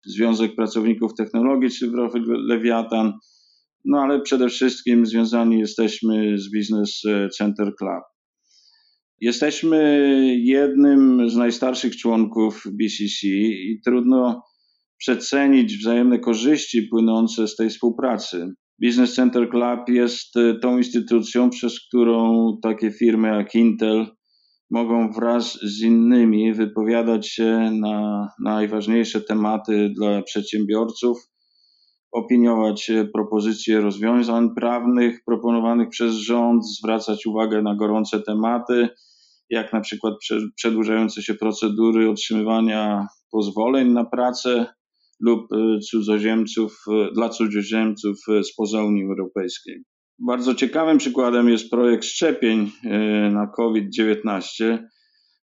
Związek 0.05 0.55
Pracowników 0.55 1.13
Technologii 1.13 1.69
Cyfrowych 1.69 2.23
Lewiatan. 2.27 3.13
No 3.85 3.99
ale 4.01 4.21
przede 4.21 4.49
wszystkim 4.49 5.05
związani 5.05 5.59
jesteśmy 5.59 6.37
z 6.37 6.51
Business 6.51 7.01
Center 7.37 7.73
Club. 7.79 8.03
Jesteśmy 9.21 9.79
jednym 10.37 11.29
z 11.29 11.35
najstarszych 11.35 11.97
członków 11.97 12.63
BCC 12.71 13.27
i 13.27 13.81
trudno 13.85 14.41
przecenić 14.97 15.77
wzajemne 15.77 16.19
korzyści 16.19 16.81
płynące 16.81 17.47
z 17.47 17.55
tej 17.55 17.69
współpracy. 17.69 18.47
Business 18.83 19.13
Center 19.13 19.49
Club 19.49 19.89
jest 19.89 20.37
e, 20.37 20.59
tą 20.59 20.77
instytucją, 20.77 21.49
przez 21.49 21.87
którą 21.87 22.47
takie 22.63 22.91
firmy 22.91 23.27
jak 23.27 23.55
Intel 23.55 24.05
mogą 24.71 25.11
wraz 25.11 25.59
z 25.63 25.81
innymi 25.81 26.53
wypowiadać 26.53 27.27
się 27.27 27.71
na 27.81 28.27
najważniejsze 28.43 29.21
tematy 29.21 29.89
dla 29.99 30.21
przedsiębiorców, 30.21 31.17
opiniować 32.11 32.91
propozycje 33.13 33.81
rozwiązań 33.81 34.49
prawnych 34.55 35.19
proponowanych 35.25 35.89
przez 35.89 36.15
rząd, 36.15 36.63
zwracać 36.65 37.25
uwagę 37.25 37.61
na 37.61 37.75
gorące 37.75 38.21
tematy 38.21 38.89
jak 39.49 39.73
na 39.73 39.81
przykład 39.81 40.13
przedłużające 40.55 41.21
się 41.21 41.33
procedury 41.33 42.09
otrzymywania 42.09 43.07
pozwoleń 43.31 43.91
na 43.91 44.05
pracę 44.05 44.65
lub 45.19 45.51
y, 45.53 45.79
cudzoziemców, 45.79 46.77
y, 46.87 47.13
dla 47.13 47.29
cudzoziemców 47.29 48.17
spoza 48.43 48.83
Unii 48.83 49.03
Europejskiej. 49.03 49.83
Bardzo 50.19 50.55
ciekawym 50.55 50.97
przykładem 50.97 51.49
jest 51.49 51.69
projekt 51.69 52.05
szczepień 52.05 52.71
na 53.31 53.47
COVID-19 53.47 54.77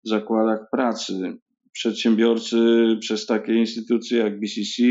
w 0.06 0.10
zakładach 0.10 0.60
pracy. 0.72 1.38
Przedsiębiorcy 1.72 2.58
przez 3.00 3.25
takie 3.25 3.54
instytucje 3.54 4.20
jak 4.20 4.39
BCC 4.39 4.84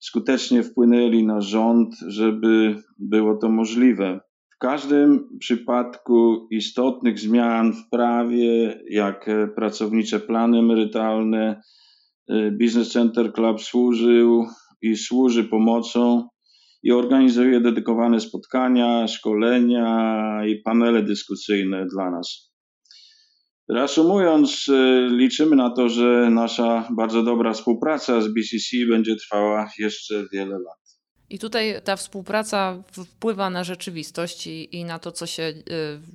skutecznie 0.00 0.62
wpłynęli 0.62 1.26
na 1.26 1.40
rząd, 1.40 1.94
żeby 2.06 2.82
było 2.98 3.36
to 3.36 3.48
możliwe. 3.48 4.20
W 4.54 4.58
każdym 4.58 5.28
przypadku 5.38 6.48
istotnych 6.50 7.18
zmian 7.18 7.72
w 7.72 7.88
prawie, 7.90 8.80
jak 8.90 9.30
pracownicze 9.54 10.20
plany 10.20 10.58
emerytalne, 10.58 11.62
y, 12.30 12.56
Business 12.60 12.92
Center 12.92 13.32
Club 13.32 13.60
służył 13.60 14.46
i 14.82 14.96
służy 14.96 15.44
pomocą 15.44 16.28
i 16.82 16.92
organizuje 16.92 17.60
dedykowane 17.60 18.20
spotkania, 18.20 19.06
szkolenia 19.08 20.40
i 20.46 20.62
panele 20.62 21.02
dyskusyjne 21.02 21.86
dla 21.86 22.10
nas. 22.10 22.47
Reasumując, 23.68 24.68
y, 24.68 25.08
liczymy 25.10 25.56
na 25.56 25.70
to, 25.70 25.88
że 25.88 26.30
nasza 26.30 26.88
bardzo 26.96 27.22
dobra 27.22 27.52
współpraca 27.52 28.20
z 28.20 28.28
BCC 28.28 28.76
będzie 28.88 29.16
trwała 29.16 29.70
jeszcze 29.78 30.24
wiele 30.32 30.58
lat. 30.58 30.87
I 31.30 31.38
tutaj 31.38 31.74
ta 31.84 31.96
współpraca 31.96 32.82
wpływa 32.92 33.50
na 33.50 33.64
rzeczywistość 33.64 34.46
i, 34.46 34.76
i, 34.76 34.84
na 34.84 34.98
to, 34.98 35.12
co 35.12 35.26
się 35.26 35.42
y, 35.42 35.62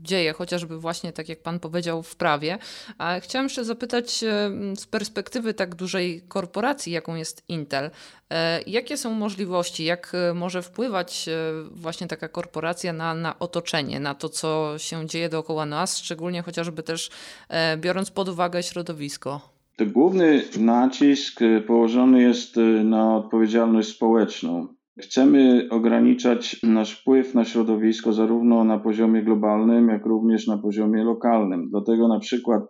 dzieje, 0.03 0.34
chociażby 0.34 0.79
właśnie 0.79 1.13
tak 1.13 1.29
jak 1.29 1.39
Pan 1.39 1.60
powiedział 1.60 2.03
w 2.03 2.15
prawie. 2.15 2.58
A 2.98 3.20
chciałam 3.20 3.46
jeszcze 3.46 3.65
zapytać 3.65 4.24
y, 4.24 4.75
z 4.75 4.86
perspektywy 4.86 5.53
tak 5.53 5.75
dużej 5.75 6.22
korporacji, 6.27 6.93
jaką 6.93 7.15
jest 7.15 7.43
Intel, 7.50 7.86
y, 7.86 8.36
jakie 8.67 8.98
są 8.98 9.13
możliwości, 9.13 9.84
jak 9.84 10.13
może 10.36 10.62
wpływać 10.62 11.29
właśnie 11.72 12.08
taka 12.08 12.27
korporacja 12.27 12.93
na, 12.93 13.13
na 13.13 13.39
otoczenie, 13.39 14.00
na 14.00 14.15
to, 14.15 14.29
co 14.29 14.74
się 14.77 15.08
dzieje 15.08 15.29
dookoła 15.29 15.65
nas, 15.65 15.98
szczególnie 15.98 16.41
chociażby 16.41 16.84
też 16.84 17.10
biorąc 17.77 18.12
pod 18.12 18.29
uwagę 18.29 18.63
środowisko? 18.63 19.53
Główny 19.79 20.43
nacisk 20.58 21.39
położony 21.67 22.22
jest 22.22 22.55
na 22.84 23.15
odpowiedzialność 23.17 23.89
społeczną 23.89 24.67
Chcemy 25.02 25.68
ograniczać 25.70 26.60
nasz 26.64 27.00
wpływ 27.00 27.36
na 27.36 27.46
środowisko 27.46 28.14
zarówno 28.14 28.64
na 28.64 28.80
poziomie 28.80 29.24
globalnym, 29.24 29.90
jak 29.90 30.06
również 30.06 30.48
na 30.48 30.58
poziomie 30.58 31.04
lokalnym. 31.04 31.70
Dlatego 31.70 32.08
na 32.08 32.20
przykład 32.20 32.64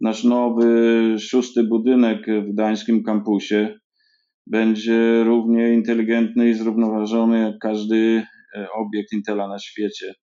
nasz 0.00 0.24
nowy 0.24 1.16
szósty 1.18 1.64
budynek 1.64 2.26
w 2.26 2.52
gdańskim 2.52 3.02
kampusie 3.02 3.78
będzie 4.46 5.24
równie 5.24 5.74
inteligentny 5.74 6.50
i 6.50 6.54
zrównoważony 6.54 7.40
jak 7.40 7.58
każdy 7.58 8.22
e, 8.56 8.68
obiekt 8.72 9.12
Intela 9.12 9.48
na 9.48 9.58
świecie. 9.58 10.14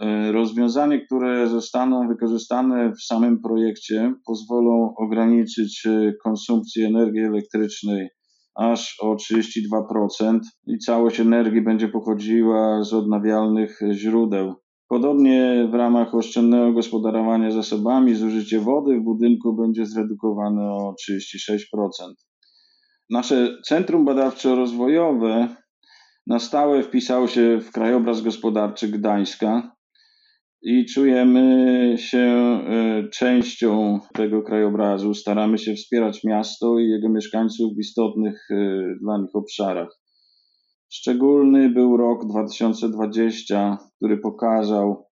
E, 0.00 0.32
rozwiązania, 0.32 1.00
które 1.06 1.48
zostaną 1.48 2.08
wykorzystane 2.08 2.92
w 2.92 3.02
samym 3.02 3.40
projekcie, 3.40 4.14
pozwolą 4.26 4.94
ograniczyć 4.96 5.86
e, 5.86 6.12
konsumpcję 6.24 6.86
energii 6.86 7.20
elektrycznej 7.20 8.08
aż 8.56 8.96
o 9.00 9.16
32% 9.16 10.38
i 10.66 10.78
całość 10.78 11.20
energii 11.20 11.62
będzie 11.62 11.88
pochodziła 11.88 12.84
z 12.84 12.92
odnawialnych 12.92 13.78
źródeł. 13.92 14.54
Podobnie 14.88 15.68
w 15.70 15.74
ramach 15.74 16.14
oszczędnego 16.14 16.72
gospodarowania 16.72 17.50
zasobami 17.50 18.14
zużycie 18.14 18.60
wody 18.60 18.98
w 19.00 19.04
budynku 19.04 19.56
będzie 19.56 19.86
zredukowane 19.86 20.62
o 20.62 20.94
36%. 21.10 21.58
Nasze 23.10 23.56
Centrum 23.64 24.04
Badawczo-Rozwojowe 24.04 25.48
na 26.26 26.38
stałe 26.38 26.82
wpisało 26.82 27.26
się 27.26 27.60
w 27.60 27.70
krajobraz 27.72 28.22
gospodarczy 28.22 28.88
Gdańska 28.88 29.75
i 30.62 30.86
czujemy 30.86 31.94
się 31.98 32.18
e, 32.18 33.08
częścią 33.08 34.00
tego 34.14 34.42
krajobrazu. 34.42 35.14
Staramy 35.14 35.58
się 35.58 35.74
wspierać 35.74 36.24
miasto 36.24 36.78
i 36.78 36.88
jego 36.88 37.08
mieszkańców 37.08 37.74
w 37.74 37.80
istotnych 37.80 38.48
e, 38.50 38.56
dla 39.02 39.18
nich 39.18 39.34
obszarach. 39.34 39.88
Szczególny 40.92 41.70
był 41.70 41.96
rok 41.96 42.26
2020, 42.26 43.78
który 43.96 44.18
pokazał, 44.18 45.06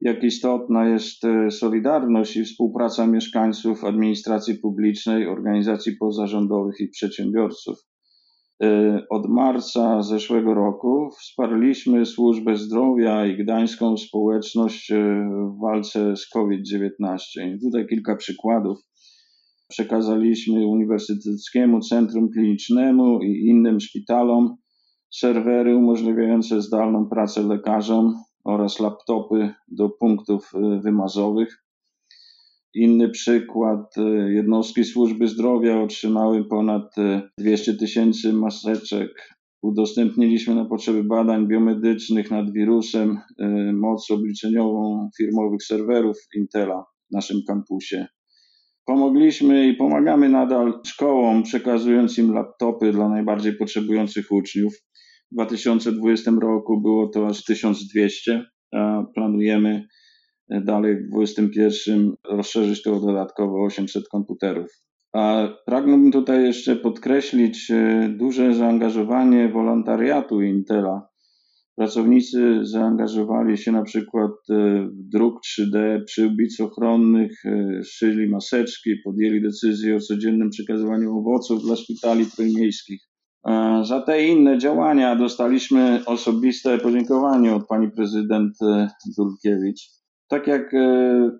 jak 0.00 0.24
istotna 0.24 0.88
jest 0.88 1.24
e, 1.24 1.50
solidarność 1.50 2.36
i 2.36 2.44
współpraca 2.44 3.06
mieszkańców 3.06 3.84
administracji 3.84 4.54
publicznej, 4.54 5.26
organizacji 5.26 5.96
pozarządowych 5.96 6.80
i 6.80 6.88
przedsiębiorców. 6.88 7.78
E, 8.62 9.02
od 9.10 9.28
marca 9.28 10.02
zeszłego 10.02 10.54
roku 10.54 11.10
wsparliśmy 11.20 12.06
służbę 12.06 12.56
zdrowia 12.56 13.26
i 13.26 13.36
gdańską 13.36 13.96
społeczność 13.96 14.90
e, 14.90 14.96
w 14.96 15.60
walce 15.60 16.16
z 16.16 16.28
COVID-19. 16.28 16.90
Tutaj 17.62 17.86
kilka 17.86 18.16
przykładów. 18.16 18.78
Przekazaliśmy 19.68 20.66
Uniwersyteckiemu 20.66 21.80
Centrum 21.80 22.28
Klinicznemu 22.30 23.22
i 23.22 23.46
innym 23.46 23.80
szpitalom 23.80 24.56
serwery 25.10 25.76
umożliwiające 25.76 26.62
zdalną 26.62 27.08
pracę 27.08 27.42
lekarzom 27.42 28.14
oraz 28.44 28.80
laptopy 28.80 29.54
do 29.68 29.88
punktów 29.88 30.50
e, 30.54 30.80
wymazowych. 30.80 31.65
Inny 32.76 33.08
przykład, 33.08 33.98
e, 33.98 34.32
jednostki 34.32 34.84
służby 34.84 35.28
zdrowia 35.28 35.80
otrzymały 35.80 36.44
ponad 36.44 36.94
200 37.38 37.72
e, 37.72 37.74
tysięcy 37.74 38.32
maseczek. 38.32 39.36
Udostępniliśmy 39.62 40.54
na 40.54 40.64
potrzeby 40.64 41.04
badań 41.04 41.46
biomedycznych 41.46 42.30
nad 42.30 42.52
wirusem 42.52 43.18
moc 43.72 44.10
obliczeniową 44.10 45.08
firmowych 45.16 45.62
serwerów 45.62 46.16
Intela 46.36 46.84
w 47.10 47.14
naszym 47.14 47.40
kampusie. 47.46 48.06
Pomogliśmy 48.86 49.68
i 49.68 49.74
pomagamy 49.74 50.28
nadal 50.28 50.80
szkołom, 50.86 51.42
przekazując 51.42 52.18
im 52.18 52.32
laptopy 52.32 52.92
dla 52.92 53.08
najbardziej 53.08 53.56
potrzebujących 53.56 54.32
uczniów. 54.32 54.74
W 55.32 55.34
2020 55.34 56.30
roku 56.40 56.80
było 56.80 57.08
to 57.08 57.26
aż 57.26 57.44
1200, 57.44 58.44
a 58.74 59.04
planujemy 59.14 59.86
dalej 60.50 60.96
w 60.96 61.10
2021 61.10 62.14
rozszerzyć 62.24 62.82
to 62.82 62.96
o 62.96 63.00
dodatkowo 63.00 63.64
800 63.64 64.08
komputerów. 64.08 64.86
A 65.16 65.48
pragnąłbym 65.66 66.12
tutaj 66.12 66.44
jeszcze 66.44 66.76
podkreślić 66.76 67.70
e, 67.70 68.08
duże 68.18 68.54
zaangażowanie 68.54 69.48
wolontariatu 69.48 70.42
Intela. 70.42 71.08
Pracownicy 71.76 72.58
zaangażowali 72.62 73.58
się 73.58 73.72
na 73.72 73.82
przykład 73.82 74.30
e, 74.50 74.54
w 74.88 75.08
druk 75.08 75.40
3D 75.44 76.04
przyłbic 76.04 76.60
ochronnych, 76.60 77.44
e, 77.44 77.80
szyli 77.84 78.28
maseczki, 78.28 78.90
podjęli 79.04 79.42
decyzję 79.42 79.96
o 79.96 80.00
codziennym 80.00 80.50
przekazywaniu 80.50 81.18
owoców 81.18 81.62
dla 81.62 81.76
szpitali 81.76 82.26
trójmiejskich. 82.26 83.00
Za 83.82 84.02
te 84.06 84.26
inne 84.26 84.58
działania 84.58 85.16
dostaliśmy 85.16 86.00
osobiste 86.06 86.78
podziękowanie 86.78 87.54
od 87.54 87.66
pani 87.66 87.90
prezydent 87.90 88.52
Dulkiewicz. 89.18 89.96
Tak 90.28 90.46
jak 90.46 90.74
e, 90.74 91.30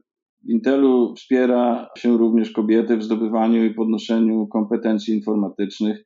w 0.44 0.51
Intelu 0.51 1.14
wspiera 1.14 1.88
się 1.99 2.18
również 2.18 2.51
kobiety 2.51 2.96
w 2.96 3.03
zdobywaniu 3.03 3.64
i 3.64 3.75
podnoszeniu 3.75 4.46
kompetencji 4.46 5.14
informatycznych, 5.14 6.05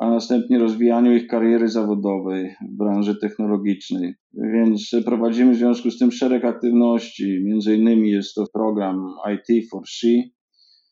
a 0.00 0.10
następnie 0.10 0.58
rozwijaniu 0.58 1.16
ich 1.16 1.26
kariery 1.26 1.68
zawodowej 1.68 2.54
w 2.72 2.76
branży 2.76 3.16
technologicznej. 3.16 4.14
Więc 4.34 4.90
prowadzimy 5.04 5.52
w 5.52 5.56
związku 5.56 5.90
z 5.90 5.98
tym 5.98 6.12
szereg 6.12 6.44
aktywności. 6.44 7.42
Między 7.44 7.76
innymi 7.76 8.10
jest 8.10 8.34
to 8.34 8.44
program 8.54 9.14
IT 9.34 9.70
for 9.70 9.82
She, 9.88 10.22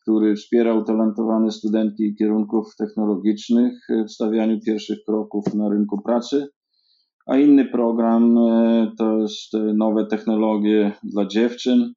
który 0.01 0.35
wspiera 0.35 0.73
utalentowane 0.73 1.51
studentki 1.51 2.15
kierunków 2.15 2.75
technologicznych 2.75 3.87
w 4.07 4.11
stawianiu 4.11 4.59
pierwszych 4.65 4.97
kroków 5.07 5.53
na 5.53 5.69
rynku 5.69 6.01
pracy. 6.01 6.47
A 7.27 7.37
inny 7.37 7.65
program 7.65 8.37
e, 8.37 8.91
to 8.97 9.17
jest 9.17 9.53
nowe 9.75 10.05
technologie 10.05 10.91
dla 11.03 11.25
dziewczyn. 11.25 11.93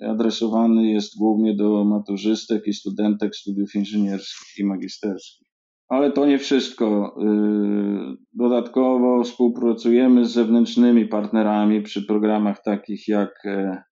Adresowany 0.00 0.90
jest 0.90 1.18
głównie 1.18 1.56
do 1.56 1.84
maturzystek 1.84 2.66
i 2.66 2.72
studentek 2.72 3.36
studiów 3.36 3.74
inżynierskich 3.74 4.58
i 4.58 4.64
magisterskich. 4.64 5.48
Ale 5.88 6.12
to 6.12 6.26
nie 6.26 6.38
wszystko. 6.38 7.16
E, 7.22 8.16
dodatkowo 8.32 9.24
współpracujemy 9.24 10.24
z 10.24 10.32
zewnętrznymi 10.32 11.06
partnerami 11.08 11.82
przy 11.82 12.06
programach 12.06 12.62
takich 12.62 13.08
jak 13.08 13.30
e, 13.44 13.82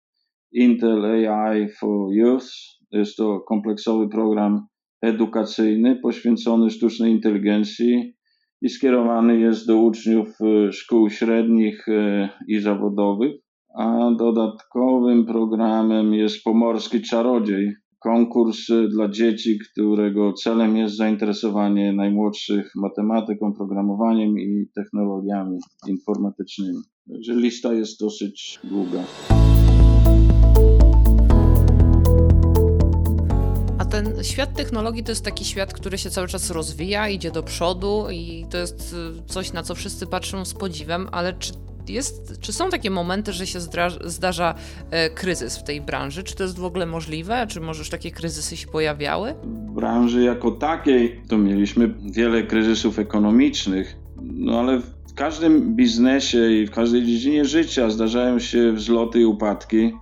Intel 0.52 1.04
AI 1.04 1.68
for 1.68 2.12
Youth, 2.12 2.46
jest 2.90 3.16
to 3.16 3.40
kompleksowy 3.40 4.08
program 4.08 4.66
edukacyjny 5.02 5.96
poświęcony 5.96 6.70
sztucznej 6.70 7.12
inteligencji 7.12 8.14
i 8.62 8.68
skierowany 8.68 9.40
jest 9.40 9.66
do 9.66 9.76
uczniów 9.76 10.28
e, 10.40 10.72
szkół 10.72 11.10
średnich 11.10 11.88
e, 11.88 12.28
i 12.48 12.60
zawodowych. 12.60 13.32
A 13.78 14.10
dodatkowym 14.18 15.26
programem 15.26 16.14
jest 16.14 16.44
Pomorski 16.44 17.02
Czarodziej, 17.02 17.74
konkurs 17.98 18.58
dla 18.90 19.08
dzieci, 19.08 19.58
którego 19.58 20.32
celem 20.32 20.76
jest 20.76 20.96
zainteresowanie 20.96 21.92
najmłodszych 21.92 22.72
matematyką, 22.76 23.52
programowaniem 23.52 24.38
i 24.38 24.66
technologiami 24.74 25.58
informatycznymi. 25.88 26.78
Także 27.12 27.34
lista 27.34 27.72
jest 27.74 28.00
dosyć 28.00 28.60
długa. 28.64 29.04
Ten 33.92 34.24
świat 34.24 34.54
technologii 34.54 35.04
to 35.04 35.12
jest 35.12 35.24
taki 35.24 35.44
świat, 35.44 35.72
który 35.72 35.98
się 35.98 36.10
cały 36.10 36.28
czas 36.28 36.50
rozwija, 36.50 37.08
idzie 37.08 37.30
do 37.30 37.42
przodu 37.42 38.06
i 38.10 38.46
to 38.50 38.58
jest 38.58 38.96
y, 39.28 39.32
coś, 39.32 39.52
na 39.52 39.62
co 39.62 39.74
wszyscy 39.74 40.06
patrzą 40.06 40.44
z 40.44 40.54
podziwem, 40.54 41.08
ale 41.12 41.32
czy 41.32 41.52
jest, 41.88 42.40
czy 42.40 42.52
są 42.52 42.70
takie 42.70 42.90
momenty, 42.90 43.32
że 43.32 43.46
się 43.46 43.58
zdarza 44.04 44.54
e, 44.90 45.10
kryzys 45.10 45.58
w 45.58 45.64
tej 45.64 45.80
branży? 45.80 46.22
Czy 46.22 46.36
to 46.36 46.42
jest 46.42 46.58
w 46.58 46.64
ogóle 46.64 46.86
możliwe? 46.86 47.46
Czy 47.48 47.60
może 47.60 47.78
już 47.78 47.90
takie 47.90 48.10
kryzysy 48.10 48.56
się 48.56 48.66
pojawiały? 48.66 49.34
W 49.44 49.74
branży 49.74 50.22
jako 50.22 50.50
takiej 50.50 51.20
to 51.28 51.38
mieliśmy 51.38 51.94
wiele 52.12 52.42
kryzysów 52.42 52.98
ekonomicznych, 52.98 53.96
no 54.22 54.60
ale 54.60 54.78
w 54.80 55.14
każdym 55.14 55.76
biznesie 55.76 56.50
i 56.50 56.66
w 56.66 56.70
każdej 56.70 57.06
dziedzinie 57.06 57.44
życia 57.44 57.90
zdarzają 57.90 58.38
się 58.38 58.72
wzloty 58.72 59.20
i 59.20 59.24
upadki, 59.24 59.92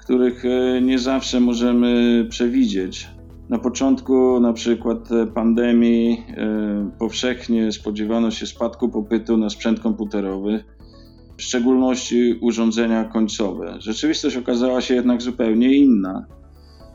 których 0.00 0.44
e, 0.44 0.82
nie 0.82 0.98
zawsze 0.98 1.40
możemy 1.40 2.26
przewidzieć. 2.30 3.08
Na 3.48 3.58
początku 3.58 4.40
na 4.40 4.52
przykład 4.52 5.12
e, 5.12 5.26
pandemii 5.26 6.24
e, 6.36 6.90
powszechnie 6.98 7.72
spodziewano 7.72 8.30
się 8.30 8.46
spadku 8.46 8.88
popytu 8.88 9.36
na 9.36 9.50
sprzęt 9.50 9.80
komputerowy, 9.80 10.64
w 11.36 11.42
szczególności 11.42 12.38
urządzenia 12.40 13.04
końcowe. 13.04 13.76
Rzeczywistość 13.78 14.36
okazała 14.36 14.80
się 14.80 14.94
jednak 14.94 15.22
zupełnie 15.22 15.76
inna. 15.76 16.26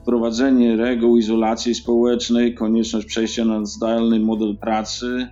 Wprowadzenie 0.02 0.76
reguł 0.76 1.18
izolacji 1.18 1.76
społecznej, 1.76 2.56
konieczność 2.56 3.08
przejścia 3.08 3.46
na 3.46 3.66
zdalny 3.66 4.20
model 4.20 4.58
pracy 4.58 5.28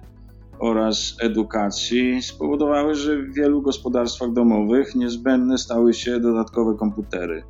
oraz 0.59 1.15
edukacji 1.19 2.21
spowodowały, 2.21 2.95
że 2.95 3.17
w 3.17 3.33
wielu 3.33 3.61
gospodarstwach 3.61 4.33
domowych 4.33 4.95
niezbędne 4.95 5.57
stały 5.57 5.93
się 5.93 6.19
dodatkowe 6.19 6.77
komputery. 6.77 7.43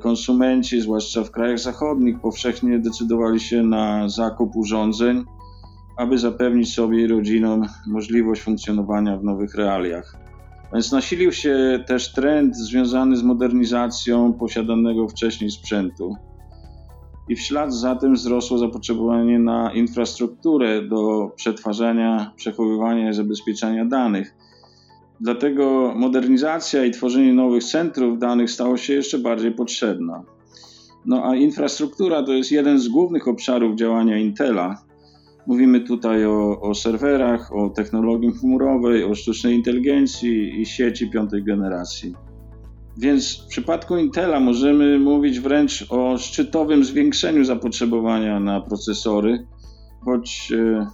Konsumenci, 0.00 0.80
zwłaszcza 0.80 1.24
w 1.24 1.30
krajach 1.30 1.58
zachodnich, 1.58 2.20
powszechnie 2.20 2.78
decydowali 2.78 3.40
się 3.40 3.62
na 3.62 4.08
zakup 4.08 4.56
urządzeń 4.56 5.24
aby 5.96 6.18
zapewnić 6.18 6.74
sobie 6.74 7.00
i 7.02 7.06
rodzinom 7.06 7.62
możliwość 7.86 8.42
funkcjonowania 8.42 9.16
w 9.16 9.24
nowych 9.24 9.54
realiach. 9.54 10.16
Więc 10.72 10.92
nasilił 10.92 11.32
się 11.32 11.84
też 11.86 12.12
trend 12.12 12.56
związany 12.56 13.16
z 13.16 13.22
modernizacją 13.22 14.32
posiadanego 14.32 15.08
wcześniej 15.08 15.50
sprzętu. 15.50 16.16
I 17.28 17.36
w 17.36 17.40
ślad 17.40 17.74
za 17.74 17.96
tym 17.96 18.14
wzrosło 18.14 18.58
zapotrzebowanie 18.58 19.38
na 19.38 19.72
infrastrukturę 19.72 20.82
do 20.82 21.30
przetwarzania, 21.36 22.32
przechowywania 22.36 23.10
i 23.10 23.14
zabezpieczania 23.14 23.84
danych. 23.84 24.34
Dlatego 25.20 25.92
modernizacja 25.96 26.84
i 26.84 26.90
tworzenie 26.90 27.34
nowych 27.34 27.64
centrów 27.64 28.18
danych 28.18 28.50
stało 28.50 28.76
się 28.76 28.92
jeszcze 28.92 29.18
bardziej 29.18 29.52
potrzebna. 29.52 30.22
No 31.06 31.24
a 31.24 31.36
infrastruktura 31.36 32.22
to 32.22 32.32
jest 32.32 32.52
jeden 32.52 32.78
z 32.78 32.88
głównych 32.88 33.28
obszarów 33.28 33.76
działania 33.76 34.18
Intela. 34.18 34.82
Mówimy 35.46 35.80
tutaj 35.80 36.26
o, 36.26 36.60
o 36.60 36.74
serwerach, 36.74 37.52
o 37.54 37.70
technologii 37.70 38.32
chmurowej, 38.32 39.04
o 39.04 39.14
sztucznej 39.14 39.54
inteligencji 39.54 40.60
i 40.60 40.66
sieci 40.66 41.10
piątej 41.10 41.44
generacji. 41.44 42.14
Więc 42.96 43.44
w 43.44 43.46
przypadku 43.46 43.96
Intela 43.96 44.40
możemy 44.40 44.98
mówić 44.98 45.40
wręcz 45.40 45.86
o 45.90 46.18
szczytowym 46.18 46.84
zwiększeniu 46.84 47.44
zapotrzebowania 47.44 48.40
na 48.40 48.60
procesory, 48.60 49.46
choć 50.04 50.52
e, 50.52 50.86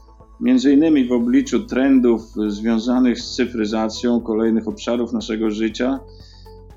między 0.42 0.72
innymi 0.72 1.04
w 1.04 1.12
obliczu 1.12 1.60
trendów 1.60 2.22
związanych 2.46 3.20
z 3.20 3.34
cyfryzacją 3.34 4.20
kolejnych 4.20 4.68
obszarów 4.68 5.12
naszego 5.12 5.50
życia, 5.50 6.00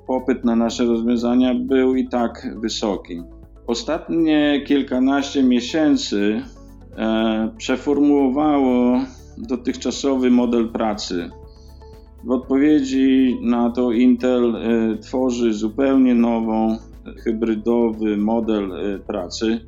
popyt 0.07 0.45
na 0.45 0.55
nasze 0.55 0.85
rozwiązania 0.85 1.55
był 1.55 1.95
i 1.95 2.07
tak 2.07 2.55
wysoki. 2.61 3.21
Ostatnie 3.67 4.63
kilkanaście 4.67 5.43
miesięcy 5.43 6.41
e, 6.97 7.51
przeformułowało 7.57 9.01
dotychczasowy 9.37 10.31
model 10.31 10.69
pracy. 10.69 11.29
W 12.23 12.31
odpowiedzi 12.31 13.37
na 13.41 13.69
to 13.69 13.91
Intel 13.91 14.55
e, 14.55 14.97
tworzy 14.97 15.53
zupełnie 15.53 16.15
nową, 16.15 16.77
hybrydowy 17.23 18.17
model 18.17 18.71
e, 18.73 18.99
pracy, 18.99 19.59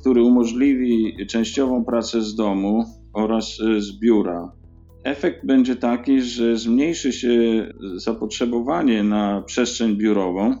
który 0.00 0.22
umożliwi 0.22 1.26
częściową 1.26 1.84
pracę 1.84 2.22
z 2.22 2.34
domu 2.34 2.97
oraz 3.12 3.60
e, 3.60 3.80
z 3.80 3.98
biura. 3.98 4.52
Efekt 5.04 5.46
będzie 5.46 5.76
taki, 5.76 6.22
że 6.22 6.56
zmniejszy 6.56 7.12
się 7.12 7.66
zapotrzebowanie 7.96 9.02
na 9.02 9.42
przestrzeń 9.42 9.96
biurową, 9.96 10.56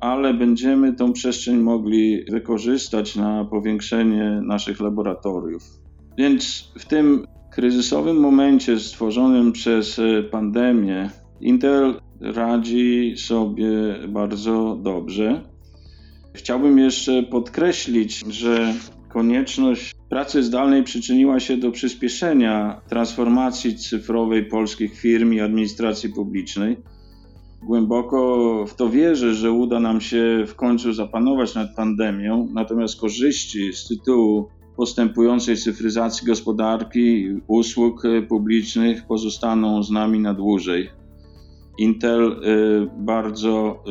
ale 0.00 0.34
będziemy 0.34 0.92
tą 0.92 1.12
przestrzeń 1.12 1.56
mogli 1.56 2.24
wykorzystać 2.30 3.16
na 3.16 3.44
powiększenie 3.44 4.40
naszych 4.44 4.80
laboratoriów. 4.80 5.62
Więc 6.18 6.72
w 6.78 6.84
tym 6.84 7.26
kryzysowym 7.52 8.16
momencie 8.16 8.78
stworzonym 8.80 9.52
przez 9.52 9.98
e, 9.98 10.22
pandemię 10.22 11.10
Intel 11.40 12.00
radzi 12.20 13.14
sobie 13.16 13.68
bardzo 14.08 14.78
dobrze. 14.82 15.40
Chciałbym 16.34 16.78
jeszcze 16.78 17.22
podkreślić, 17.22 18.22
że 18.28 18.74
konieczność 19.12 19.94
pracy 20.08 20.42
zdalnej 20.42 20.82
przyczyniła 20.82 21.40
się 21.40 21.56
do 21.56 21.70
przyspieszenia 21.70 22.80
transformacji 22.88 23.76
cyfrowej 23.76 24.44
polskich 24.44 24.98
firm 24.98 25.32
i 25.32 25.40
administracji 25.40 26.08
publicznej. 26.08 26.76
Głęboko 27.62 28.64
w 28.68 28.74
to 28.74 28.88
wierzę, 28.88 29.34
że 29.34 29.52
uda 29.52 29.80
nam 29.80 30.00
się 30.00 30.44
w 30.46 30.54
końcu 30.54 30.92
zapanować 30.92 31.54
nad 31.54 31.74
pandemią, 31.76 32.48
natomiast 32.52 33.00
korzyści 33.00 33.72
z 33.72 33.88
tytułu 33.88 34.48
postępującej 34.76 35.56
cyfryzacji 35.56 36.26
gospodarki 36.26 37.00
i 37.00 37.40
usług 37.46 38.02
publicznych 38.28 39.06
pozostaną 39.06 39.82
z 39.82 39.90
nami 39.90 40.20
na 40.20 40.34
dłużej. 40.34 40.90
Intel 41.78 42.32
y, 42.32 42.90
bardzo 42.98 43.84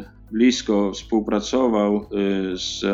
y, 0.00 0.32
blisko 0.32 0.92
współpracował 0.92 1.96
y, 1.96 2.58
z 2.58 2.84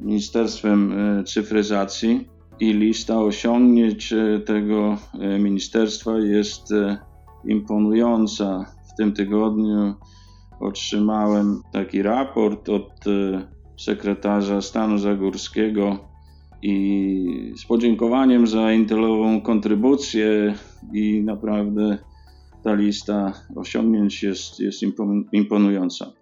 Ministerstwem 0.00 0.94
Cyfryzacji 1.26 2.28
i 2.60 2.72
lista 2.72 3.20
osiągnięć 3.20 4.14
tego 4.46 4.98
ministerstwa 5.38 6.18
jest 6.18 6.72
imponująca. 7.44 8.66
W 8.92 8.96
tym 8.96 9.12
tygodniu 9.12 9.94
otrzymałem 10.60 11.60
taki 11.72 12.02
raport 12.02 12.68
od 12.68 13.04
sekretarza 13.76 14.62
stanu 14.62 14.98
Zagórskiego 14.98 15.98
i 16.62 17.54
z 17.56 17.66
podziękowaniem 17.66 18.46
za 18.46 18.72
Intelową 18.72 19.40
kontrybucję 19.40 20.54
i 20.92 21.22
naprawdę 21.22 21.98
ta 22.64 22.74
lista 22.74 23.32
osiągnięć 23.56 24.22
jest, 24.22 24.60
jest 24.60 24.82
imponująca. 25.32 26.12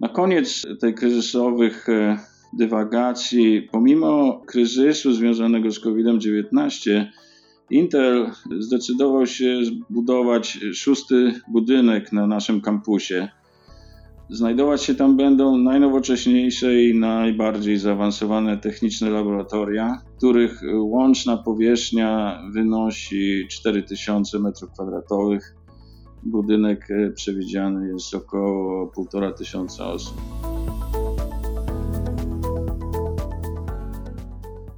Na 0.00 0.08
koniec 0.08 0.62
tej 0.80 0.94
kryzysowych 0.94 1.88
e, 1.88 2.18
dywagacji, 2.52 3.68
pomimo 3.72 4.40
kryzysu 4.46 5.12
związanego 5.12 5.70
z 5.70 5.80
COVID-19, 5.80 7.06
Intel 7.70 8.30
zdecydował 8.58 9.26
się 9.26 9.64
zbudować 9.64 10.58
szósty 10.74 11.34
budynek 11.48 12.12
na 12.12 12.26
naszym 12.26 12.60
kampusie. 12.60 13.28
Znajdować 14.30 14.82
się 14.82 14.94
tam 14.94 15.16
będą 15.16 15.58
najnowocześniejsze 15.58 16.82
i 16.82 16.98
najbardziej 16.98 17.78
zaawansowane 17.78 18.58
techniczne 18.58 19.10
laboratoria, 19.10 19.98
których 20.16 20.60
łączna 20.74 21.36
powierzchnia 21.36 22.42
wynosi 22.52 23.46
4000 23.50 24.38
m2. 24.38 25.38
Budynek 26.22 26.88
przewidziany 27.14 27.88
jest 27.88 28.14
około 28.14 28.92
1500 29.10 29.80
osób. 29.80 30.41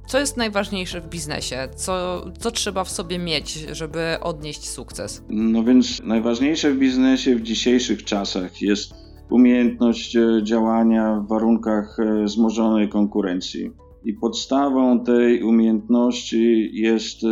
Co 0.07 0.19
jest 0.19 0.37
najważniejsze 0.37 1.01
w 1.01 1.07
biznesie? 1.07 1.67
Co, 1.75 2.25
co 2.39 2.51
trzeba 2.51 2.83
w 2.83 2.89
sobie 2.89 3.19
mieć, 3.19 3.53
żeby 3.53 4.17
odnieść 4.21 4.69
sukces? 4.69 5.23
No 5.29 5.63
więc 5.63 6.01
najważniejsze 6.03 6.71
w 6.71 6.77
biznesie 6.77 7.35
w 7.35 7.41
dzisiejszych 7.41 8.03
czasach 8.03 8.61
jest 8.61 8.93
umiejętność 9.29 10.15
e, 10.15 10.43
działania 10.43 11.23
w 11.25 11.27
warunkach 11.27 11.97
e, 11.99 12.23
wzmożonej 12.23 12.89
konkurencji. 12.89 13.71
I 14.05 14.13
podstawą 14.13 15.03
tej 15.03 15.43
umiejętności 15.43 16.69
jest 16.73 17.23
e, 17.23 17.27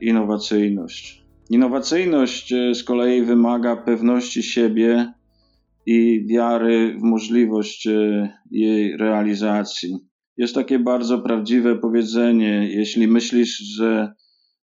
innowacyjność. 0.00 1.24
Innowacyjność 1.50 2.54
z 2.74 2.84
kolei 2.84 3.22
wymaga 3.22 3.76
pewności 3.76 4.42
siebie 4.42 5.12
i 5.86 6.26
wiary 6.26 6.96
w 6.98 7.02
możliwość 7.02 7.88
jej 8.50 8.96
realizacji. 8.96 10.07
Jest 10.38 10.54
takie 10.54 10.78
bardzo 10.78 11.18
prawdziwe 11.18 11.76
powiedzenie: 11.76 12.68
jeśli 12.70 13.08
myślisz, 13.08 13.58
że 13.58 14.12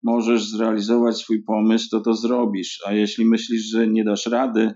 możesz 0.04 0.50
zrealizować 0.50 1.18
swój 1.18 1.44
pomysł, 1.44 1.90
to 1.92 2.02
to 2.02 2.14
zrobisz, 2.14 2.84
a 2.88 2.94
jeśli 2.94 3.26
myślisz, 3.26 3.62
że 3.62 3.88
nie 3.88 4.04
dasz 4.04 4.26
rady, 4.26 4.74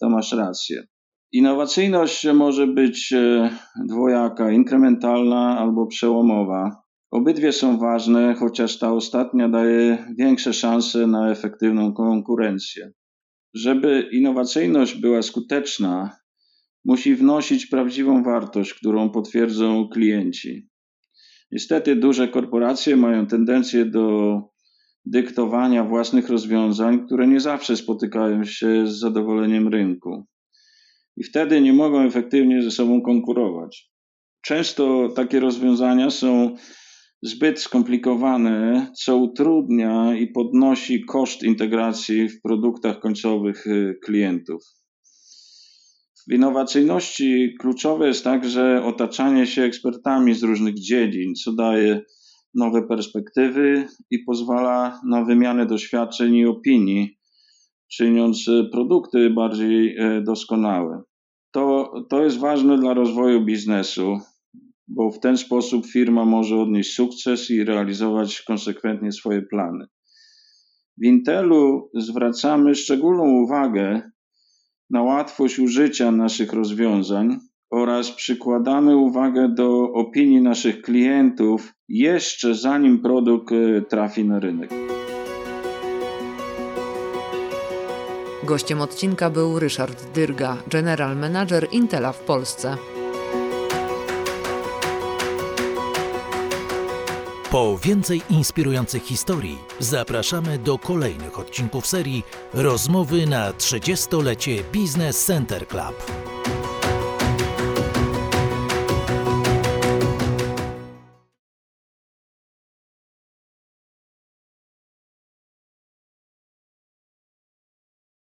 to 0.00 0.08
masz 0.08 0.32
rację. 0.32 0.86
Innowacyjność 1.32 2.26
może 2.34 2.66
być 2.66 3.12
e, 3.12 3.50
dwojaka, 3.88 4.52
inkrementalna 4.52 5.58
albo 5.58 5.86
przełomowa. 5.86 6.82
Obydwie 7.10 7.52
są 7.52 7.78
ważne, 7.78 8.34
chociaż 8.34 8.78
ta 8.78 8.92
ostatnia 8.92 9.48
daje 9.48 10.14
większe 10.18 10.52
szanse 10.52 11.06
na 11.06 11.30
efektywną 11.30 11.92
konkurencję. 11.94 12.92
Żeby 13.54 14.08
innowacyjność 14.12 15.00
była 15.00 15.22
skuteczna, 15.22 16.16
musi 16.84 17.14
wnosić 17.14 17.66
prawdziwą 17.66 18.22
wartość, 18.22 18.74
którą 18.74 19.10
potwierdzą 19.10 19.88
klienci. 19.88 20.68
Niestety, 21.52 21.96
duże 21.96 22.28
korporacje 22.28 22.96
mają 22.96 23.26
tendencję 23.26 23.84
do 23.84 24.38
dyktowania 25.04 25.84
własnych 25.84 26.28
rozwiązań, 26.28 27.06
które 27.06 27.26
nie 27.26 27.40
zawsze 27.40 27.76
spotykają 27.76 28.44
się 28.44 28.86
z 28.86 28.98
zadowoleniem 28.98 29.68
rynku 29.68 30.26
i 31.16 31.24
wtedy 31.24 31.60
nie 31.60 31.72
mogą 31.72 32.00
efektywnie 32.02 32.62
ze 32.62 32.70
sobą 32.70 33.02
konkurować. 33.02 33.92
Często 34.42 35.08
takie 35.16 35.40
rozwiązania 35.40 36.10
są 36.10 36.54
zbyt 37.22 37.60
skomplikowane, 37.60 38.90
co 38.96 39.16
utrudnia 39.16 40.16
i 40.16 40.26
podnosi 40.26 41.04
koszt 41.04 41.42
integracji 41.42 42.28
w 42.28 42.42
produktach 42.42 43.00
końcowych 43.00 43.66
y, 43.66 43.98
klientów. 44.04 44.62
W 46.28 46.32
innowacyjności 46.32 47.54
kluczowe 47.60 48.06
jest 48.06 48.24
także 48.24 48.84
otaczanie 48.84 49.46
się 49.46 49.62
ekspertami 49.62 50.34
z 50.34 50.42
różnych 50.42 50.74
dziedzin, 50.80 51.34
co 51.34 51.52
daje 51.52 52.00
nowe 52.54 52.82
perspektywy 52.88 53.86
i 54.10 54.18
pozwala 54.18 55.00
na 55.06 55.24
wymianę 55.24 55.66
doświadczeń 55.66 56.34
i 56.34 56.46
opinii, 56.46 57.18
czyniąc 57.92 58.46
produkty 58.72 59.30
bardziej 59.30 59.96
e, 59.96 60.22
doskonałe. 60.22 61.02
To, 61.52 61.92
to 62.10 62.24
jest 62.24 62.38
ważne 62.38 62.78
dla 62.78 62.94
rozwoju 62.94 63.44
biznesu. 63.44 64.18
bo 64.88 65.10
w 65.10 65.20
ten 65.20 65.36
sposób 65.36 65.86
firma 65.86 66.24
może 66.24 66.56
odnieść 66.56 66.94
sukces 66.94 67.50
i 67.50 67.64
realizować 67.64 68.42
konsekwentnie 68.42 69.12
swoje 69.12 69.42
plany. 69.42 69.86
W 70.98 71.04
Intelu 71.04 71.90
zwracamy 71.94 72.74
szczególną 72.74 73.24
uwagę 73.24 74.11
na 74.92 75.02
łatwość 75.02 75.58
użycia 75.58 76.10
naszych 76.10 76.52
rozwiązań 76.52 77.38
oraz 77.70 78.10
przykładamy 78.10 78.96
uwagę 78.96 79.48
do 79.48 79.92
opinii 79.92 80.42
naszych 80.42 80.82
klientów 80.82 81.74
jeszcze 81.88 82.54
zanim 82.54 82.98
produkt 82.98 83.52
e, 83.52 83.82
trafi 83.82 84.24
na 84.24 84.40
rynek. 84.40 84.70
Gościem 88.44 88.80
odcinka 88.80 89.30
był 89.30 89.58
Ryszard 89.58 90.12
Dyrga, 90.14 90.56
general 90.70 91.16
manager 91.16 91.68
Intela 91.72 92.12
w 92.12 92.20
Polsce. 92.20 92.76
Po 97.52 97.78
więcej 97.78 98.22
inspirujących 98.30 99.02
historii 99.02 99.58
zapraszamy 99.78 100.58
do 100.58 100.78
kolejnych 100.78 101.38
odcinków 101.38 101.86
serii 101.86 102.22
Rozmowy 102.52 103.26
na 103.26 103.52
30-lecie 103.52 104.64
Business 104.74 105.24
Center 105.24 105.68
Club. 105.68 106.31